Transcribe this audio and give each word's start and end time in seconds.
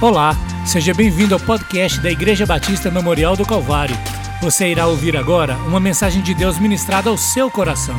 Olá, 0.00 0.30
seja 0.64 0.94
bem-vindo 0.94 1.34
ao 1.34 1.40
podcast 1.40 2.00
da 2.00 2.08
Igreja 2.08 2.46
Batista 2.46 2.88
Memorial 2.88 3.36
do 3.36 3.44
Calvário. 3.44 3.96
Você 4.40 4.68
irá 4.68 4.86
ouvir 4.86 5.16
agora 5.16 5.56
uma 5.66 5.80
mensagem 5.80 6.22
de 6.22 6.34
Deus 6.34 6.56
ministrada 6.56 7.10
ao 7.10 7.18
seu 7.18 7.50
coração. 7.50 7.96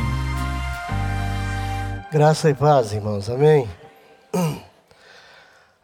Graça 2.10 2.50
e 2.50 2.54
paz, 2.54 2.94
irmãos, 2.94 3.30
amém? 3.30 3.70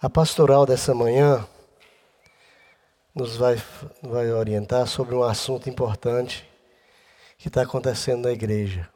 A 0.02 0.10
pastoral 0.10 0.66
dessa 0.66 0.96
manhã 0.96 1.46
nos 3.14 3.36
vai, 3.36 3.62
vai 4.02 4.32
orientar 4.32 4.88
sobre 4.88 5.16
um 5.16 5.24
assunto 5.24 5.70
importante 5.70 6.50
que 7.38 7.50
está 7.50 7.64
acontecendo 7.64 8.24
na 8.24 8.32
igreja. 8.32 8.88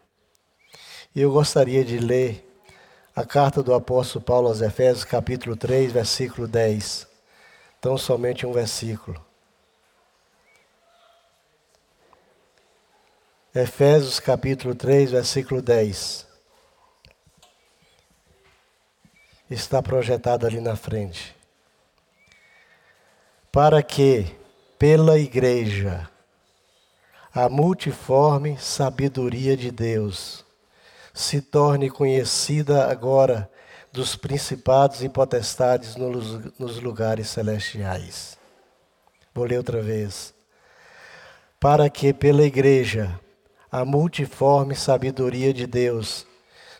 E 1.13 1.19
eu 1.19 1.33
gostaria 1.33 1.83
de 1.83 1.97
ler 1.97 2.49
a 3.13 3.25
carta 3.25 3.61
do 3.61 3.73
apóstolo 3.73 4.23
Paulo 4.23 4.47
aos 4.47 4.61
Efésios, 4.61 5.03
capítulo 5.03 5.57
3, 5.57 5.91
versículo 5.91 6.47
10. 6.47 7.08
Então, 7.79 7.97
somente 7.97 8.45
um 8.45 8.51
versículo. 8.51 9.25
Efésios, 13.55 14.19
capítulo 14.19 14.75
3, 14.75 15.11
versículo 15.11 15.61
10. 15.61 16.27
Está 19.49 19.81
projetado 19.81 20.45
ali 20.45 20.59
na 20.59 20.75
frente. 20.75 21.33
Para 23.49 23.81
que, 23.81 24.37
pela 24.77 25.17
igreja, 25.17 26.09
a 27.33 27.47
multiforme 27.47 28.57
sabedoria 28.57 29.55
de 29.55 29.71
Deus 29.71 30.45
se 31.13 31.41
torne 31.41 31.89
conhecida 31.89 32.91
agora 32.91 33.49
dos 33.91 34.15
principados 34.15 35.03
e 35.03 35.09
potestades 35.09 35.95
nos 35.95 36.79
lugares 36.79 37.27
celestiais. 37.29 38.37
Vou 39.33 39.45
ler 39.45 39.57
outra 39.57 39.81
vez. 39.81 40.33
Para 41.59 41.89
que 41.89 42.13
pela 42.13 42.43
igreja 42.43 43.19
a 43.71 43.83
multiforme 43.83 44.75
sabedoria 44.75 45.53
de 45.53 45.67
Deus 45.67 46.25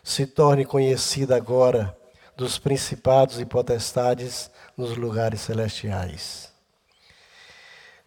se 0.02 0.26
torne 0.26 0.64
conhecida 0.64 1.36
agora 1.36 1.96
dos 2.36 2.58
principados 2.58 3.38
e 3.38 3.44
potestades 3.44 4.50
nos 4.76 4.96
lugares 4.96 5.42
celestiais. 5.42 6.50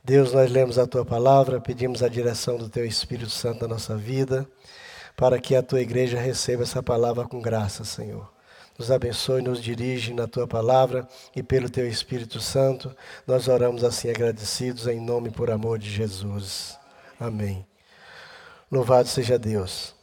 Deus, 0.03 0.33
nós 0.33 0.51
lemos 0.51 0.77
a 0.79 0.87
tua 0.87 1.05
palavra, 1.05 1.61
pedimos 1.61 2.03
a 2.03 2.09
direção 2.09 2.57
do 2.57 2.67
teu 2.67 2.83
Espírito 2.83 3.29
Santo 3.29 3.61
na 3.61 3.75
nossa 3.75 3.95
vida, 3.95 4.45
para 5.15 5.39
que 5.39 5.55
a 5.55 5.61
tua 5.63 5.81
igreja 5.81 6.19
receba 6.19 6.63
essa 6.63 6.81
palavra 6.81 7.25
com 7.25 7.39
graça, 7.39 7.85
Senhor 7.85 8.32
nos 8.77 8.89
abençoe, 8.89 9.41
nos 9.41 9.61
dirige 9.61 10.13
na 10.13 10.27
tua 10.27 10.47
palavra 10.47 11.07
e 11.35 11.43
pelo 11.43 11.69
teu 11.69 11.87
Espírito 11.87 12.39
Santo. 12.39 12.95
Nós 13.27 13.47
oramos 13.47 13.83
assim 13.83 14.09
agradecidos 14.09 14.87
em 14.87 14.99
nome 14.99 15.29
por 15.29 15.51
amor 15.51 15.77
de 15.77 15.89
Jesus. 15.89 16.77
Amém. 17.19 17.65
Louvado 18.71 19.07
seja 19.07 19.37
Deus. 19.37 19.93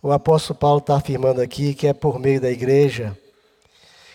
O 0.00 0.12
apóstolo 0.12 0.58
Paulo 0.58 0.78
está 0.78 0.96
afirmando 0.96 1.40
aqui 1.40 1.74
que 1.74 1.88
é 1.88 1.92
por 1.92 2.20
meio 2.20 2.40
da 2.40 2.50
igreja 2.50 3.16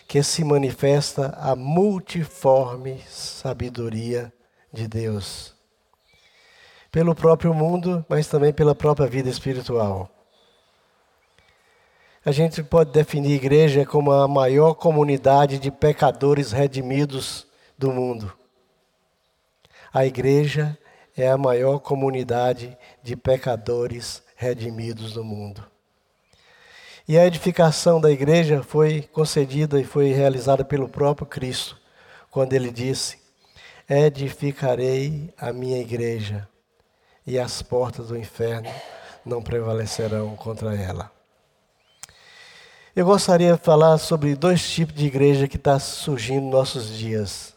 que 0.08 0.22
se 0.22 0.44
manifesta 0.44 1.36
a 1.38 1.54
multiforme 1.54 3.02
sabedoria 3.08 4.32
de 4.72 4.88
Deus. 4.88 5.54
Pelo 6.90 7.14
próprio 7.14 7.52
mundo, 7.52 8.04
mas 8.08 8.26
também 8.28 8.52
pela 8.52 8.74
própria 8.74 9.06
vida 9.06 9.28
espiritual. 9.28 10.10
A 12.26 12.32
gente 12.32 12.62
pode 12.62 12.90
definir 12.90 13.32
a 13.32 13.36
igreja 13.36 13.84
como 13.84 14.10
a 14.10 14.26
maior 14.26 14.72
comunidade 14.72 15.58
de 15.58 15.70
pecadores 15.70 16.52
redimidos 16.52 17.46
do 17.76 17.92
mundo. 17.92 18.32
A 19.92 20.06
igreja 20.06 20.78
é 21.14 21.28
a 21.28 21.36
maior 21.36 21.80
comunidade 21.80 22.78
de 23.02 23.14
pecadores 23.14 24.22
redimidos 24.36 25.12
do 25.12 25.22
mundo. 25.22 25.62
E 27.06 27.18
a 27.18 27.26
edificação 27.26 28.00
da 28.00 28.10
igreja 28.10 28.62
foi 28.62 29.02
concedida 29.02 29.78
e 29.78 29.84
foi 29.84 30.10
realizada 30.12 30.64
pelo 30.64 30.88
próprio 30.88 31.26
Cristo, 31.26 31.78
quando 32.30 32.54
ele 32.54 32.70
disse: 32.70 33.18
Edificarei 33.86 35.30
a 35.36 35.52
minha 35.52 35.78
igreja, 35.78 36.48
e 37.26 37.38
as 37.38 37.60
portas 37.60 38.08
do 38.08 38.16
inferno 38.16 38.70
não 39.26 39.42
prevalecerão 39.42 40.34
contra 40.36 40.74
ela. 40.74 41.13
Eu 42.96 43.04
gostaria 43.04 43.54
de 43.54 43.58
falar 43.60 43.98
sobre 43.98 44.36
dois 44.36 44.70
tipos 44.70 44.94
de 44.94 45.06
igreja 45.06 45.48
que 45.48 45.56
está 45.56 45.80
surgindo 45.80 46.44
nos 46.44 46.52
nossos 46.52 46.96
dias. 46.96 47.52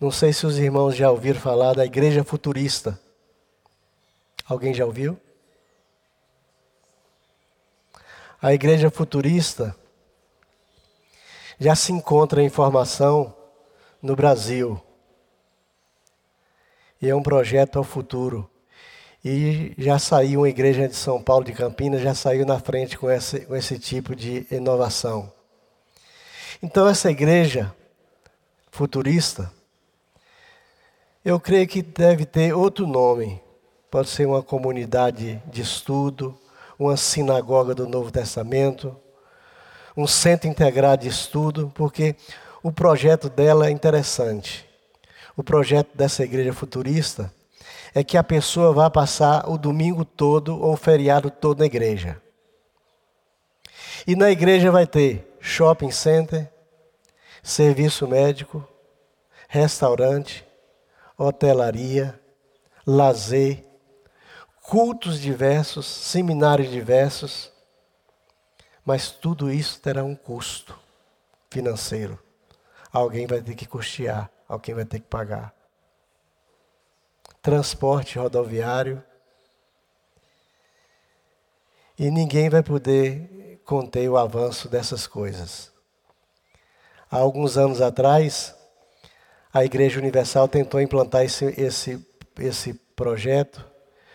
Não 0.00 0.10
sei 0.10 0.32
se 0.32 0.44
os 0.44 0.58
irmãos 0.58 0.96
já 0.96 1.08
ouviram 1.08 1.38
falar 1.38 1.74
da 1.74 1.86
igreja 1.86 2.24
futurista. 2.24 2.98
Alguém 4.44 4.74
já 4.74 4.84
ouviu? 4.84 5.16
A 8.42 8.52
igreja 8.52 8.90
futurista 8.90 9.76
já 11.56 11.76
se 11.76 11.92
encontra 11.92 12.42
em 12.42 12.48
formação 12.48 13.32
no 14.02 14.16
Brasil. 14.16 14.82
E 17.00 17.08
é 17.08 17.14
um 17.14 17.22
projeto 17.22 17.78
ao 17.78 17.84
futuro. 17.84 18.50
E 19.30 19.74
já 19.76 19.98
saiu 19.98 20.40
uma 20.40 20.48
igreja 20.48 20.88
de 20.88 20.96
São 20.96 21.22
Paulo 21.22 21.44
de 21.44 21.52
Campinas, 21.52 22.00
já 22.00 22.14
saiu 22.14 22.46
na 22.46 22.58
frente 22.58 22.96
com 22.96 23.10
esse, 23.10 23.40
com 23.40 23.54
esse 23.54 23.78
tipo 23.78 24.16
de 24.16 24.46
inovação. 24.50 25.30
Então, 26.62 26.88
essa 26.88 27.10
igreja 27.10 27.70
futurista, 28.70 29.52
eu 31.22 31.38
creio 31.38 31.68
que 31.68 31.82
deve 31.82 32.24
ter 32.24 32.54
outro 32.54 32.86
nome. 32.86 33.38
Pode 33.90 34.08
ser 34.08 34.26
uma 34.26 34.42
comunidade 34.42 35.42
de 35.44 35.60
estudo, 35.60 36.34
uma 36.78 36.96
sinagoga 36.96 37.74
do 37.74 37.86
Novo 37.86 38.10
Testamento, 38.10 38.96
um 39.94 40.06
centro 40.06 40.48
integrado 40.48 41.02
de 41.02 41.08
estudo, 41.08 41.70
porque 41.74 42.16
o 42.62 42.72
projeto 42.72 43.28
dela 43.28 43.66
é 43.66 43.70
interessante. 43.70 44.66
O 45.36 45.44
projeto 45.44 45.94
dessa 45.94 46.24
igreja 46.24 46.54
futurista 46.54 47.30
é 47.98 48.04
que 48.04 48.16
a 48.16 48.22
pessoa 48.22 48.72
vá 48.72 48.88
passar 48.88 49.50
o 49.50 49.58
domingo 49.58 50.04
todo 50.04 50.56
ou 50.56 50.74
o 50.74 50.76
feriado 50.76 51.32
todo 51.32 51.58
na 51.58 51.66
igreja. 51.66 52.22
E 54.06 54.14
na 54.14 54.30
igreja 54.30 54.70
vai 54.70 54.86
ter 54.86 55.36
shopping 55.40 55.90
center, 55.90 56.48
serviço 57.42 58.06
médico, 58.06 58.64
restaurante, 59.48 60.46
hotelaria, 61.16 62.16
lazer, 62.86 63.64
cultos 64.62 65.20
diversos, 65.20 65.84
seminários 65.84 66.70
diversos. 66.70 67.50
Mas 68.84 69.10
tudo 69.10 69.50
isso 69.50 69.80
terá 69.80 70.04
um 70.04 70.14
custo 70.14 70.78
financeiro. 71.50 72.16
Alguém 72.92 73.26
vai 73.26 73.42
ter 73.42 73.56
que 73.56 73.66
custear, 73.66 74.30
alguém 74.48 74.72
vai 74.72 74.84
ter 74.84 75.00
que 75.00 75.06
pagar 75.08 75.57
transporte 77.48 78.18
rodoviário. 78.18 79.02
E 81.98 82.10
ninguém 82.10 82.50
vai 82.50 82.62
poder 82.62 83.58
conter 83.64 84.06
o 84.06 84.18
avanço 84.18 84.68
dessas 84.68 85.06
coisas. 85.06 85.72
Há 87.10 87.16
alguns 87.16 87.56
anos 87.56 87.80
atrás, 87.80 88.54
a 89.50 89.64
Igreja 89.64 89.98
Universal 89.98 90.46
tentou 90.46 90.78
implantar 90.78 91.24
esse, 91.24 91.46
esse, 91.58 92.06
esse 92.38 92.74
projeto 92.94 93.64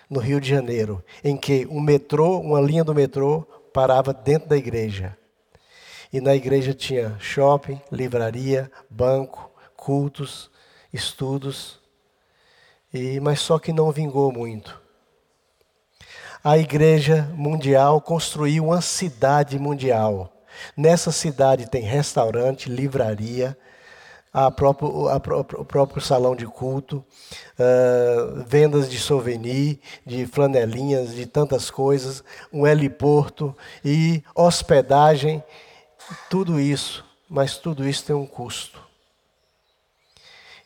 no 0.07 0.19
Rio 0.19 0.39
de 0.39 0.47
Janeiro, 0.47 1.03
em 1.23 1.35
que 1.35 1.65
um 1.71 1.81
metrô, 1.81 2.39
uma 2.39 2.61
linha 2.61 2.83
do 2.83 2.93
metrô, 2.93 3.41
parava 3.73 4.13
dentro 4.13 4.47
da 4.47 4.55
igreja. 4.55 5.17
E 6.11 6.21
na 6.21 6.35
igreja 6.35 6.71
tinha 6.71 7.17
shopping, 7.19 7.81
livraria, 7.91 8.71
banco, 8.87 9.49
cultos, 9.75 10.51
estudos. 10.93 11.81
E, 12.93 13.19
mas 13.19 13.39
só 13.39 13.57
que 13.57 13.73
não 13.73 13.91
vingou 13.91 14.31
muito. 14.31 14.81
A 16.43 16.57
igreja 16.57 17.29
mundial 17.33 18.01
construiu 18.01 18.65
uma 18.65 18.81
cidade 18.81 19.57
mundial. 19.57 20.29
Nessa 20.75 21.11
cidade 21.11 21.69
tem 21.69 21.81
restaurante, 21.81 22.69
livraria, 22.69 23.57
próprio, 24.55 25.07
o 25.57 25.65
próprio 25.65 26.01
salão 26.01 26.35
de 26.35 26.45
culto, 26.45 26.97
uh, 27.57 28.43
vendas 28.45 28.89
de 28.89 28.97
souvenir, 28.97 29.79
de 30.05 30.25
flanelinhas, 30.25 31.15
de 31.15 31.25
tantas 31.25 31.71
coisas, 31.71 32.23
um 32.51 32.67
heliporto 32.67 33.55
e 33.85 34.23
hospedagem, 34.35 35.43
tudo 36.29 36.59
isso, 36.59 37.05
mas 37.29 37.57
tudo 37.57 37.87
isso 37.87 38.05
tem 38.05 38.15
um 38.15 38.25
custo. 38.25 38.82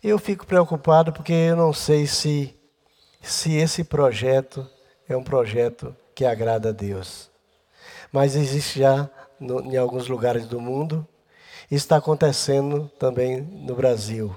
Eu 0.04 0.20
fico 0.20 0.46
preocupado 0.46 1.12
porque 1.12 1.34
eu 1.34 1.56
não 1.56 1.74
sei 1.74 2.06
se, 2.06 2.56
se 3.20 3.56
esse 3.56 3.84
projeto 3.84 4.68
é 5.10 5.18
um 5.18 5.24
projeto 5.24 5.96
que 6.14 6.24
agrada 6.24 6.70
a 6.70 6.72
Deus. 6.72 7.32
Mas 8.12 8.36
existe 8.36 8.80
já 8.80 9.10
no, 9.40 9.60
em 9.62 9.76
alguns 9.76 10.08
lugares 10.08 10.46
do 10.46 10.62
mundo, 10.62 11.08
está 11.70 11.98
acontecendo 11.98 12.92
também 13.00 13.42
no 13.42 13.76
Brasil. 13.76 14.36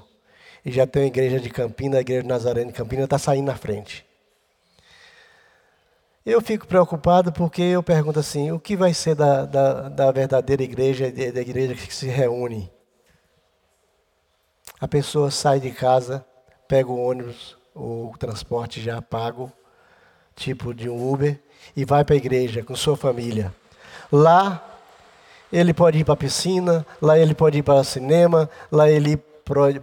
E 0.65 0.71
já 0.71 0.85
tem 0.85 1.03
a 1.03 1.07
igreja 1.07 1.39
de 1.39 1.49
Campina, 1.49 1.97
a 1.97 2.01
igreja 2.01 2.23
de 2.23 2.27
Nazaré 2.27 2.63
de 2.63 2.73
Campina 2.73 3.03
está 3.03 3.17
saindo 3.17 3.45
na 3.45 3.55
frente. 3.55 4.05
Eu 6.25 6.39
fico 6.41 6.67
preocupado 6.67 7.31
porque 7.31 7.61
eu 7.61 7.81
pergunto 7.81 8.19
assim: 8.19 8.51
o 8.51 8.59
que 8.59 8.75
vai 8.75 8.93
ser 8.93 9.15
da, 9.15 9.45
da, 9.45 9.89
da 9.89 10.11
verdadeira 10.11 10.61
igreja, 10.61 11.11
da 11.11 11.41
igreja 11.41 11.73
que 11.73 11.93
se 11.93 12.07
reúne? 12.07 12.71
A 14.81 14.87
pessoa 14.87 15.29
sai 15.29 15.59
de 15.59 15.69
casa, 15.69 16.25
pega 16.67 16.89
o 16.89 16.99
ônibus, 16.99 17.55
o 17.75 18.11
transporte 18.17 18.81
já 18.81 18.99
pago, 18.99 19.51
tipo 20.35 20.73
de 20.73 20.89
um 20.89 21.13
Uber, 21.13 21.39
e 21.75 21.85
vai 21.85 22.03
para 22.03 22.15
a 22.15 22.17
igreja 22.17 22.63
com 22.63 22.75
sua 22.75 22.97
família. 22.97 23.53
Lá 24.11 24.67
ele 25.53 25.71
pode 25.71 25.99
ir 25.99 26.03
para 26.03 26.15
a 26.15 26.17
piscina, 26.17 26.83
lá 26.99 27.15
ele 27.15 27.35
pode 27.35 27.59
ir 27.59 27.63
para 27.63 27.75
o 27.75 27.83
cinema, 27.83 28.49
lá 28.71 28.89
ele 28.89 29.17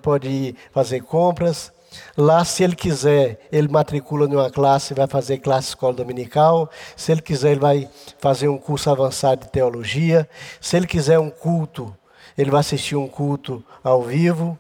pode 0.02 0.28
ir 0.28 0.56
fazer 0.72 1.00
compras, 1.02 1.72
Lá, 2.16 2.44
se 2.44 2.62
ele 2.62 2.76
quiser, 2.76 3.48
ele 3.50 3.68
matricula 3.68 4.26
numa 4.26 4.50
classe, 4.50 4.92
vai 4.92 5.06
fazer 5.06 5.38
classe 5.38 5.68
escola 5.68 5.94
dominical. 5.94 6.70
Se 6.94 7.12
ele 7.12 7.22
quiser, 7.22 7.52
ele 7.52 7.60
vai 7.60 7.88
fazer 8.18 8.46
um 8.48 8.58
curso 8.58 8.90
avançado 8.90 9.46
de 9.46 9.50
teologia. 9.50 10.28
Se 10.60 10.76
ele 10.76 10.86
quiser 10.86 11.18
um 11.18 11.30
culto, 11.30 11.96
ele 12.36 12.50
vai 12.50 12.60
assistir 12.60 12.96
um 12.96 13.08
culto 13.08 13.64
ao 13.82 14.02
vivo. 14.02 14.58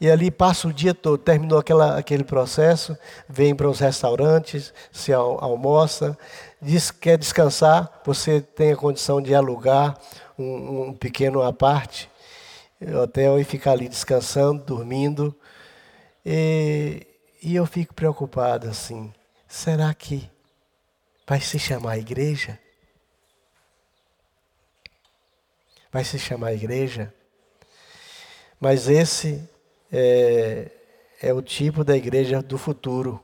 E 0.00 0.08
ali 0.08 0.30
passa 0.30 0.68
o 0.68 0.72
dia 0.72 0.94
todo, 0.94 1.18
terminou 1.18 1.58
aquela, 1.58 1.98
aquele 1.98 2.22
processo, 2.22 2.96
vem 3.28 3.54
para 3.54 3.68
os 3.68 3.80
restaurantes, 3.80 4.72
se 4.92 5.12
almoça, 5.12 6.16
diz 6.62 6.92
quer 6.92 7.18
descansar, 7.18 8.00
você 8.04 8.40
tem 8.40 8.72
a 8.72 8.76
condição 8.76 9.20
de 9.20 9.34
alugar 9.34 9.98
um, 10.38 10.82
um 10.82 10.94
pequeno 10.94 11.42
aparte, 11.42 12.08
hotel 13.02 13.40
e 13.40 13.44
ficar 13.44 13.72
ali 13.72 13.88
descansando, 13.88 14.62
dormindo. 14.62 15.34
E, 16.24 17.04
e 17.42 17.56
eu 17.56 17.66
fico 17.66 17.92
preocupado 17.92 18.68
assim: 18.68 19.12
será 19.48 19.92
que 19.92 20.30
vai 21.26 21.40
se 21.40 21.58
chamar 21.58 21.98
igreja? 21.98 22.56
Vai 25.90 26.04
se 26.04 26.18
chamar 26.20 26.52
igreja? 26.52 27.12
Mas 28.60 28.88
esse 28.88 29.48
é, 29.92 30.70
é 31.20 31.32
o 31.32 31.42
tipo 31.42 31.82
da 31.82 31.96
igreja 31.96 32.42
do 32.42 32.58
futuro. 32.58 33.22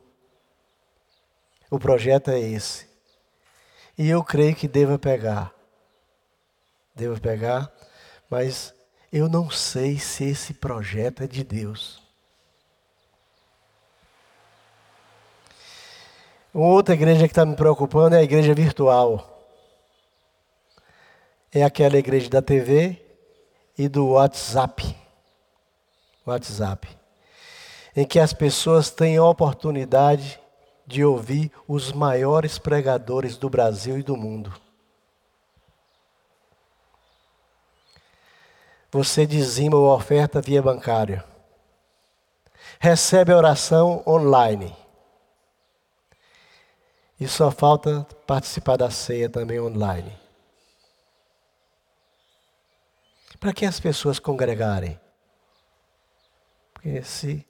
O 1.71 1.79
projeto 1.79 2.31
é 2.31 2.41
esse. 2.41 2.87
E 3.97 4.09
eu 4.09 4.23
creio 4.23 4.55
que 4.55 4.69
deva 4.69 4.99
pegar. 4.99 5.53
Deva 6.95 7.19
pegar, 7.19 7.73
mas 8.31 8.75
eu 9.13 9.29
não 9.29 9.51
sei 9.51 9.99
se 9.99 10.25
esse 10.25 10.55
projeto 10.55 11.23
é 11.23 11.27
de 11.27 11.43
Deus. 11.43 12.03
Outra 16.53 16.95
igreja 16.95 17.27
que 17.27 17.33
está 17.33 17.45
me 17.45 17.57
preocupando 17.57 18.15
é 18.15 18.21
a 18.21 18.23
igreja 18.23 18.55
virtual. 18.55 19.51
É 21.53 21.65
aquela 21.65 21.99
igreja 21.99 22.31
da 22.31 22.41
TV 22.41 23.05
e 23.77 23.89
do 23.89 24.11
WhatsApp. 24.11 24.97
WhatsApp. 26.27 26.89
Em 27.97 28.07
que 28.07 28.19
as 28.19 28.33
pessoas 28.33 28.91
têm 28.91 29.17
a 29.17 29.25
oportunidade 29.25 30.41
de 30.87 31.05
ouvir 31.05 31.51
os 31.67 31.93
maiores 31.93 32.59
pregadores 32.59 33.37
do 33.37 33.49
Brasil 33.49 33.99
e 33.99 34.03
do 34.03 34.17
mundo. 34.17 34.53
Você 38.91 39.27
dizima 39.27 39.77
a 39.77 39.95
oferta 39.95 40.41
via 40.41 40.63
bancária. 40.63 41.25
Recebe 42.79 43.33
a 43.33 43.37
oração 43.37 44.03
online 44.07 44.77
e 47.19 47.29
só 47.29 47.51
falta 47.51 48.07
participar 48.27 48.77
da 48.77 48.91
ceia 48.91 49.29
também 49.29 49.61
online. 49.61 50.13
Para 53.41 53.53
que 53.53 53.65
as 53.65 53.81
pessoas 53.81 54.19
congregarem? 54.19 55.01
Porque 56.85 57.03
se 57.03 57.47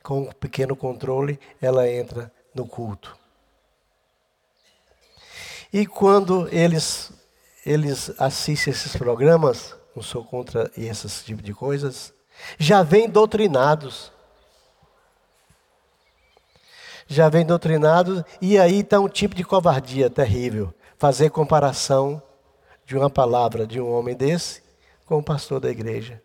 com 0.00 0.20
um 0.20 0.32
pequeno 0.32 0.76
controle 0.76 1.40
ela 1.60 1.90
entra 1.90 2.32
no 2.54 2.64
culto. 2.64 3.18
E 5.72 5.84
quando 5.84 6.48
eles 6.54 7.12
eles 7.66 8.12
assistem 8.20 8.72
esses 8.72 8.94
programas, 8.94 9.74
não 9.96 10.02
sou 10.02 10.22
contra 10.22 10.70
esses 10.76 11.24
tipo 11.24 11.42
de 11.42 11.52
coisas, 11.52 12.14
já 12.56 12.82
vêm 12.82 13.08
doutrinados 13.08 14.12
já 17.06 17.28
vem 17.28 17.44
doutrinado, 17.44 18.24
e 18.40 18.58
aí 18.58 18.80
está 18.80 18.98
um 18.98 19.10
tipo 19.10 19.34
de 19.34 19.44
covardia 19.44 20.08
terrível. 20.08 20.72
Fazer 20.96 21.28
comparação 21.28 22.22
de 22.86 22.96
uma 22.96 23.10
palavra 23.10 23.66
de 23.66 23.78
um 23.78 23.92
homem 23.92 24.16
desse 24.16 24.62
com 25.04 25.18
o 25.18 25.22
pastor 25.22 25.60
da 25.60 25.70
igreja. 25.70 26.22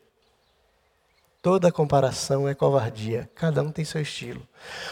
Toda 1.41 1.71
comparação 1.71 2.49
é 2.49 2.53
covardia, 2.53 3.29
cada 3.33 3.61
um 3.61 3.71
tem 3.71 3.85
seu 3.85 4.01
estilo. 4.01 4.41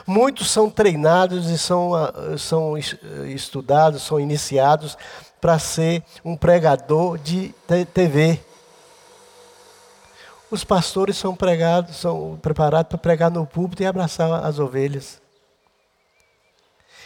Muitos 0.06 0.50
são 0.50 0.70
treinados 0.70 1.50
e 1.50 1.58
são, 1.58 1.94
ah, 1.94 2.14
são 2.38 2.78
estudados, 2.78 4.04
são 4.04 4.18
iniciados 4.18 4.98
para 5.42 5.60
ser 5.60 6.02
um 6.24 6.38
pregador 6.38 7.18
de 7.18 7.54
TV. 7.94 8.40
Os 10.50 10.64
pastores 10.64 11.18
são 11.18 11.36
pregados, 11.36 11.98
são 11.98 12.40
preparados 12.42 12.90
para 12.92 12.98
pregar 12.98 13.30
no 13.30 13.46
púlpito 13.46 13.84
e 13.84 13.86
abraçar 13.86 14.46
as 14.46 14.58
ovelhas. 14.58 15.22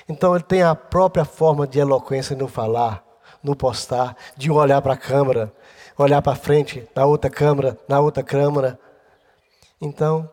Então 0.07 0.35
ele 0.35 0.43
tem 0.43 0.61
a 0.61 0.75
própria 0.75 1.25
forma 1.25 1.65
de 1.65 1.79
eloquência 1.79 2.35
no 2.35 2.47
falar, 2.47 3.03
no 3.41 3.55
postar, 3.55 4.15
de 4.37 4.51
olhar 4.51 4.83
para 4.83 4.93
a 4.93 4.97
câmera, 4.97 5.51
olhar 5.97 6.21
para 6.21 6.35
frente, 6.35 6.87
na 6.95 7.05
outra 7.05 7.29
câmera, 7.29 7.75
na 7.87 7.99
outra 7.99 8.21
câmera. 8.21 8.79
Então, 9.81 10.29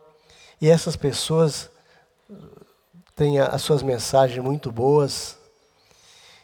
e 0.61 0.69
essas 0.69 0.95
pessoas 0.95 1.71
têm 3.15 3.39
as 3.39 3.63
suas 3.63 3.81
mensagens 3.81 4.43
muito 4.43 4.71
boas 4.71 5.37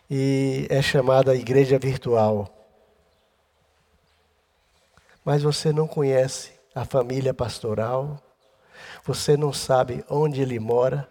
e 0.09 0.65
é 0.69 0.81
chamada 0.81 1.35
igreja 1.35 1.77
virtual. 1.77 2.49
Mas 5.23 5.43
você 5.43 5.71
não 5.71 5.87
conhece 5.87 6.51
a 6.73 6.83
família 6.83 7.33
pastoral, 7.33 8.21
você 9.03 9.37
não 9.37 9.53
sabe 9.53 10.03
onde 10.09 10.41
ele 10.41 10.59
mora, 10.59 11.09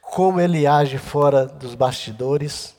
como 0.00 0.40
ele 0.40 0.66
age 0.66 0.98
fora 0.98 1.46
dos 1.46 1.74
bastidores. 1.74 2.74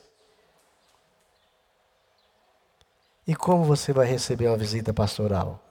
E 3.26 3.34
como 3.34 3.64
você 3.64 3.92
vai 3.92 4.06
receber 4.06 4.48
uma 4.48 4.56
visita 4.56 4.92
pastoral? 4.92 5.63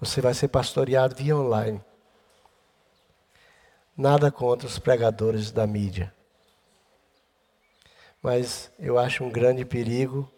Você 0.00 0.20
vai 0.20 0.34
ser 0.34 0.48
pastoreado 0.48 1.14
via 1.14 1.36
online. 1.36 1.82
Nada 3.96 4.30
contra 4.30 4.66
os 4.66 4.78
pregadores 4.78 5.50
da 5.50 5.66
mídia. 5.66 6.14
Mas 8.22 8.70
eu 8.78 8.98
acho 8.98 9.24
um 9.24 9.30
grande 9.30 9.64
perigo 9.64 10.30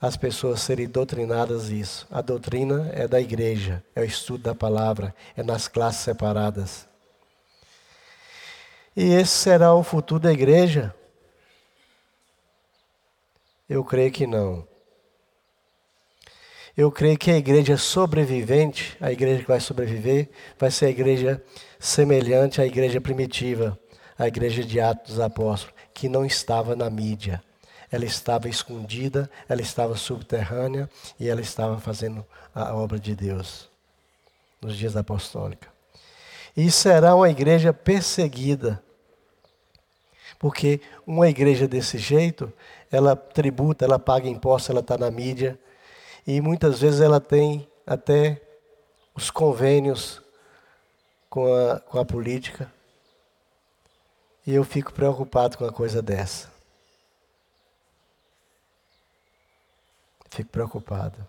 as 0.00 0.16
pessoas 0.16 0.60
serem 0.60 0.88
doutrinadas 0.88 1.70
isso. 1.70 2.06
A 2.08 2.20
doutrina 2.20 2.88
é 2.92 3.08
da 3.08 3.20
igreja, 3.20 3.82
é 3.96 4.00
o 4.00 4.04
estudo 4.04 4.44
da 4.44 4.54
palavra, 4.54 5.12
é 5.36 5.42
nas 5.42 5.66
classes 5.66 6.02
separadas. 6.02 6.86
E 8.96 9.12
esse 9.12 9.32
será 9.32 9.74
o 9.74 9.82
futuro 9.82 10.20
da 10.20 10.32
igreja? 10.32 10.94
Eu 13.68 13.84
creio 13.84 14.12
que 14.12 14.26
não. 14.26 14.67
Eu 16.78 16.92
creio 16.92 17.18
que 17.18 17.28
a 17.28 17.36
igreja 17.36 17.76
sobrevivente, 17.76 18.96
a 19.00 19.10
igreja 19.10 19.42
que 19.42 19.48
vai 19.48 19.58
sobreviver, 19.58 20.28
vai 20.56 20.70
ser 20.70 20.86
a 20.86 20.90
igreja 20.90 21.42
semelhante 21.76 22.60
à 22.60 22.66
igreja 22.66 23.00
primitiva, 23.00 23.76
a 24.16 24.28
igreja 24.28 24.62
de 24.62 24.78
Atos 24.78 25.14
dos 25.14 25.20
Apóstolos, 25.20 25.74
que 25.92 26.08
não 26.08 26.24
estava 26.24 26.76
na 26.76 26.88
mídia. 26.88 27.42
Ela 27.90 28.04
estava 28.04 28.48
escondida, 28.48 29.28
ela 29.48 29.60
estava 29.60 29.96
subterrânea 29.96 30.88
e 31.18 31.28
ela 31.28 31.40
estava 31.40 31.80
fazendo 31.80 32.24
a 32.54 32.72
obra 32.76 33.00
de 33.00 33.16
Deus 33.16 33.68
nos 34.62 34.76
dias 34.76 34.96
apostólicos. 34.96 35.68
E 36.56 36.70
será 36.70 37.12
uma 37.16 37.28
igreja 37.28 37.72
perseguida 37.72 38.80
porque 40.38 40.80
uma 41.04 41.28
igreja 41.28 41.66
desse 41.66 41.98
jeito, 41.98 42.52
ela 42.88 43.16
tributa, 43.16 43.84
ela 43.84 43.98
paga 43.98 44.28
impostos, 44.28 44.70
ela 44.70 44.78
está 44.78 44.96
na 44.96 45.10
mídia. 45.10 45.58
E 46.28 46.42
muitas 46.42 46.78
vezes 46.78 47.00
ela 47.00 47.22
tem 47.22 47.66
até 47.86 48.38
os 49.14 49.30
convênios 49.30 50.20
com 51.30 51.50
a, 51.50 51.80
com 51.80 51.98
a 51.98 52.04
política. 52.04 52.70
E 54.46 54.52
eu 54.52 54.62
fico 54.62 54.92
preocupado 54.92 55.56
com 55.56 55.64
uma 55.64 55.72
coisa 55.72 56.02
dessa. 56.02 56.52
Fico 60.28 60.50
preocupado. 60.50 61.26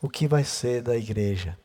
o 0.00 0.08
que 0.08 0.28
vai 0.28 0.44
ser 0.44 0.82
da 0.82 0.96
igreja. 0.96 1.58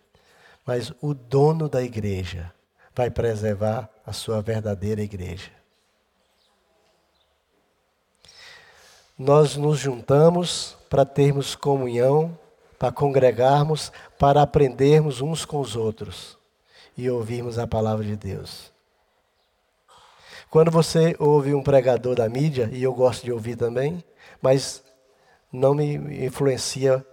Mas 0.66 0.92
o 1.00 1.14
dono 1.14 1.70
da 1.70 1.84
igreja 1.84 2.52
vai 2.96 3.12
preservar 3.12 3.88
a 4.04 4.12
sua 4.12 4.42
verdadeira 4.42 5.04
igreja. 5.04 5.52
Nós 9.16 9.56
nos 9.56 9.78
juntamos 9.78 10.76
para 10.90 11.06
termos 11.06 11.54
comunhão, 11.54 12.36
para 12.78 12.92
congregarmos, 12.92 13.92
para 14.18 14.42
aprendermos 14.42 15.22
uns 15.22 15.46
com 15.46 15.60
os 15.60 15.76
outros 15.76 16.38
e 16.98 17.10
ouvirmos 17.10 17.58
a 17.60 17.68
palavra 17.68 18.04
de 18.06 18.16
Deus. 18.16 18.72
Quando 20.50 20.72
você 20.72 21.16
ouve 21.20 21.54
um 21.54 21.62
pregador 21.62 22.16
da 22.16 22.30
mídia, 22.30 22.70
e 22.72 22.82
eu 22.82 22.94
gosto 22.94 23.24
de 23.24 23.32
ouvir 23.32 23.56
também, 23.56 24.04
mas 24.42 24.84
não 25.52 25.74
me 25.74 25.96
influencia 26.26 27.06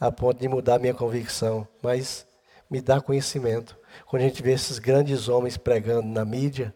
a 0.00 0.10
ponto 0.10 0.38
de 0.38 0.48
mudar 0.48 0.78
minha 0.78 0.94
convicção, 0.94 1.66
mas 1.82 2.26
me 2.68 2.80
dá 2.80 3.00
conhecimento. 3.00 3.76
Quando 4.06 4.22
a 4.22 4.24
gente 4.26 4.42
vê 4.42 4.52
esses 4.52 4.78
grandes 4.78 5.28
homens 5.28 5.56
pregando 5.56 6.06
na 6.06 6.24
mídia, 6.24 6.74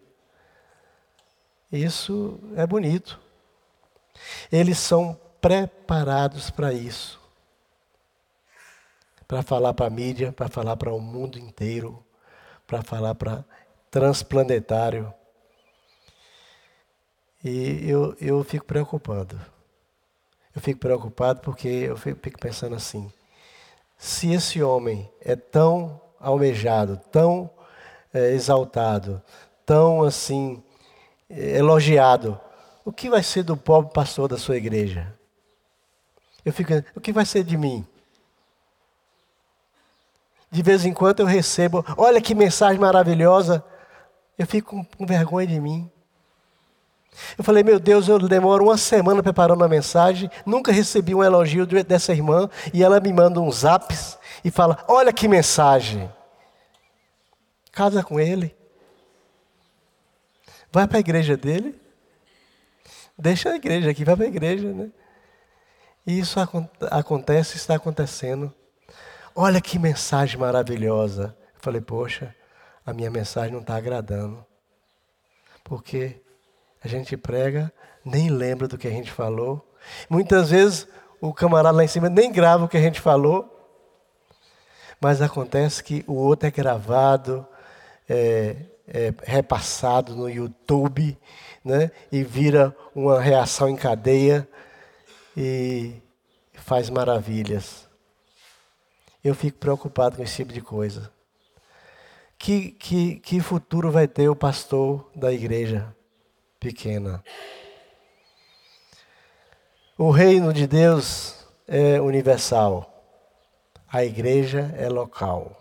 isso 1.70 2.38
é 2.56 2.66
bonito. 2.66 3.20
Eles 4.50 4.78
são 4.78 5.18
preparados 5.40 6.50
para 6.50 6.72
isso. 6.72 7.19
Para 9.30 9.44
falar 9.44 9.72
para 9.74 9.86
a 9.86 9.90
mídia, 9.90 10.32
para 10.32 10.48
falar 10.48 10.76
para 10.76 10.92
o 10.92 10.98
mundo 10.98 11.38
inteiro, 11.38 12.04
para 12.66 12.82
falar 12.82 13.14
para 13.14 13.44
transplanetário. 13.88 15.14
E 17.44 17.88
eu, 17.88 18.16
eu 18.20 18.42
fico 18.42 18.64
preocupado. 18.64 19.40
Eu 20.52 20.60
fico 20.60 20.80
preocupado 20.80 21.42
porque 21.42 21.68
eu 21.68 21.96
fico 21.96 22.40
pensando 22.40 22.74
assim: 22.74 23.08
se 23.96 24.32
esse 24.32 24.60
homem 24.64 25.08
é 25.20 25.36
tão 25.36 26.00
almejado, 26.18 27.00
tão 27.12 27.48
é, 28.12 28.32
exaltado, 28.32 29.22
tão 29.64 30.02
assim 30.02 30.60
elogiado, 31.30 32.36
o 32.84 32.92
que 32.92 33.08
vai 33.08 33.22
ser 33.22 33.44
do 33.44 33.56
pobre 33.56 33.92
pastor 33.92 34.26
da 34.26 34.36
sua 34.36 34.56
igreja? 34.56 35.16
Eu 36.44 36.52
fico, 36.52 36.72
o 36.96 37.00
que 37.00 37.12
vai 37.12 37.24
ser 37.24 37.44
de 37.44 37.56
mim? 37.56 37.86
De 40.50 40.62
vez 40.62 40.84
em 40.84 40.92
quando 40.92 41.20
eu 41.20 41.26
recebo, 41.26 41.84
olha 41.96 42.20
que 42.20 42.34
mensagem 42.34 42.80
maravilhosa, 42.80 43.64
eu 44.36 44.46
fico 44.46 44.84
com, 44.96 45.06
vergonha 45.06 45.46
de 45.46 45.60
mim. 45.60 45.90
Eu 47.36 47.44
falei, 47.44 47.62
meu 47.62 47.78
Deus, 47.78 48.08
eu 48.08 48.18
demoro 48.18 48.64
uma 48.64 48.76
semana 48.76 49.22
preparando 49.22 49.62
a 49.62 49.68
mensagem, 49.68 50.30
nunca 50.44 50.72
recebi 50.72 51.14
um 51.14 51.22
elogio 51.22 51.66
dessa 51.66 52.12
irmã, 52.12 52.48
e 52.72 52.82
ela 52.82 52.98
me 53.00 53.12
manda 53.12 53.40
uns 53.40 53.58
zaps 53.58 54.18
e 54.44 54.50
fala: 54.50 54.82
Olha 54.88 55.12
que 55.12 55.28
mensagem. 55.28 56.10
Casa 57.72 58.02
com 58.02 58.18
ele. 58.18 58.56
Vai 60.72 60.86
para 60.86 60.98
a 60.98 61.00
igreja 61.00 61.36
dele. 61.36 61.80
Deixa 63.18 63.50
a 63.50 63.56
igreja 63.56 63.90
aqui, 63.90 64.04
vai 64.04 64.16
para 64.16 64.24
a 64.24 64.28
igreja, 64.28 64.72
né? 64.72 64.90
E 66.06 66.18
isso 66.18 66.38
acontece, 66.90 67.56
está 67.56 67.74
acontecendo. 67.74 68.52
Olha 69.34 69.60
que 69.60 69.78
mensagem 69.78 70.38
maravilhosa. 70.38 71.36
Eu 71.54 71.60
falei, 71.60 71.80
poxa, 71.80 72.34
a 72.84 72.92
minha 72.92 73.10
mensagem 73.10 73.52
não 73.52 73.60
está 73.60 73.76
agradando. 73.76 74.44
Porque 75.62 76.20
a 76.82 76.88
gente 76.88 77.16
prega, 77.16 77.72
nem 78.04 78.28
lembra 78.28 78.66
do 78.66 78.76
que 78.76 78.88
a 78.88 78.90
gente 78.90 79.10
falou. 79.10 79.64
Muitas 80.08 80.50
vezes 80.50 80.88
o 81.20 81.32
camarada 81.32 81.76
lá 81.76 81.84
em 81.84 81.88
cima 81.88 82.08
nem 82.08 82.32
grava 82.32 82.64
o 82.64 82.68
que 82.68 82.76
a 82.76 82.82
gente 82.82 83.00
falou. 83.00 83.56
Mas 85.00 85.22
acontece 85.22 85.82
que 85.82 86.04
o 86.06 86.14
outro 86.14 86.48
é 86.48 86.50
gravado, 86.50 87.46
é, 88.08 88.56
é 88.86 89.14
repassado 89.22 90.14
no 90.16 90.28
YouTube, 90.28 91.16
né? 91.64 91.90
e 92.10 92.22
vira 92.24 92.76
uma 92.94 93.20
reação 93.20 93.68
em 93.68 93.76
cadeia 93.76 94.46
e 95.36 96.02
faz 96.54 96.90
maravilhas. 96.90 97.89
Eu 99.22 99.34
fico 99.34 99.58
preocupado 99.58 100.16
com 100.16 100.22
esse 100.22 100.36
tipo 100.36 100.52
de 100.52 100.60
coisa. 100.60 101.10
Que, 102.38 102.70
que, 102.72 103.16
que 103.16 103.40
futuro 103.40 103.90
vai 103.90 104.08
ter 104.08 104.28
o 104.28 104.36
pastor 104.36 105.10
da 105.14 105.32
igreja? 105.32 105.94
pequena. 106.60 107.24
O 109.96 110.10
reino 110.10 110.52
de 110.52 110.66
Deus 110.66 111.46
é 111.66 111.98
universal, 112.00 113.02
a 113.90 114.04
igreja 114.04 114.72
é 114.76 114.88
local. 114.88 115.56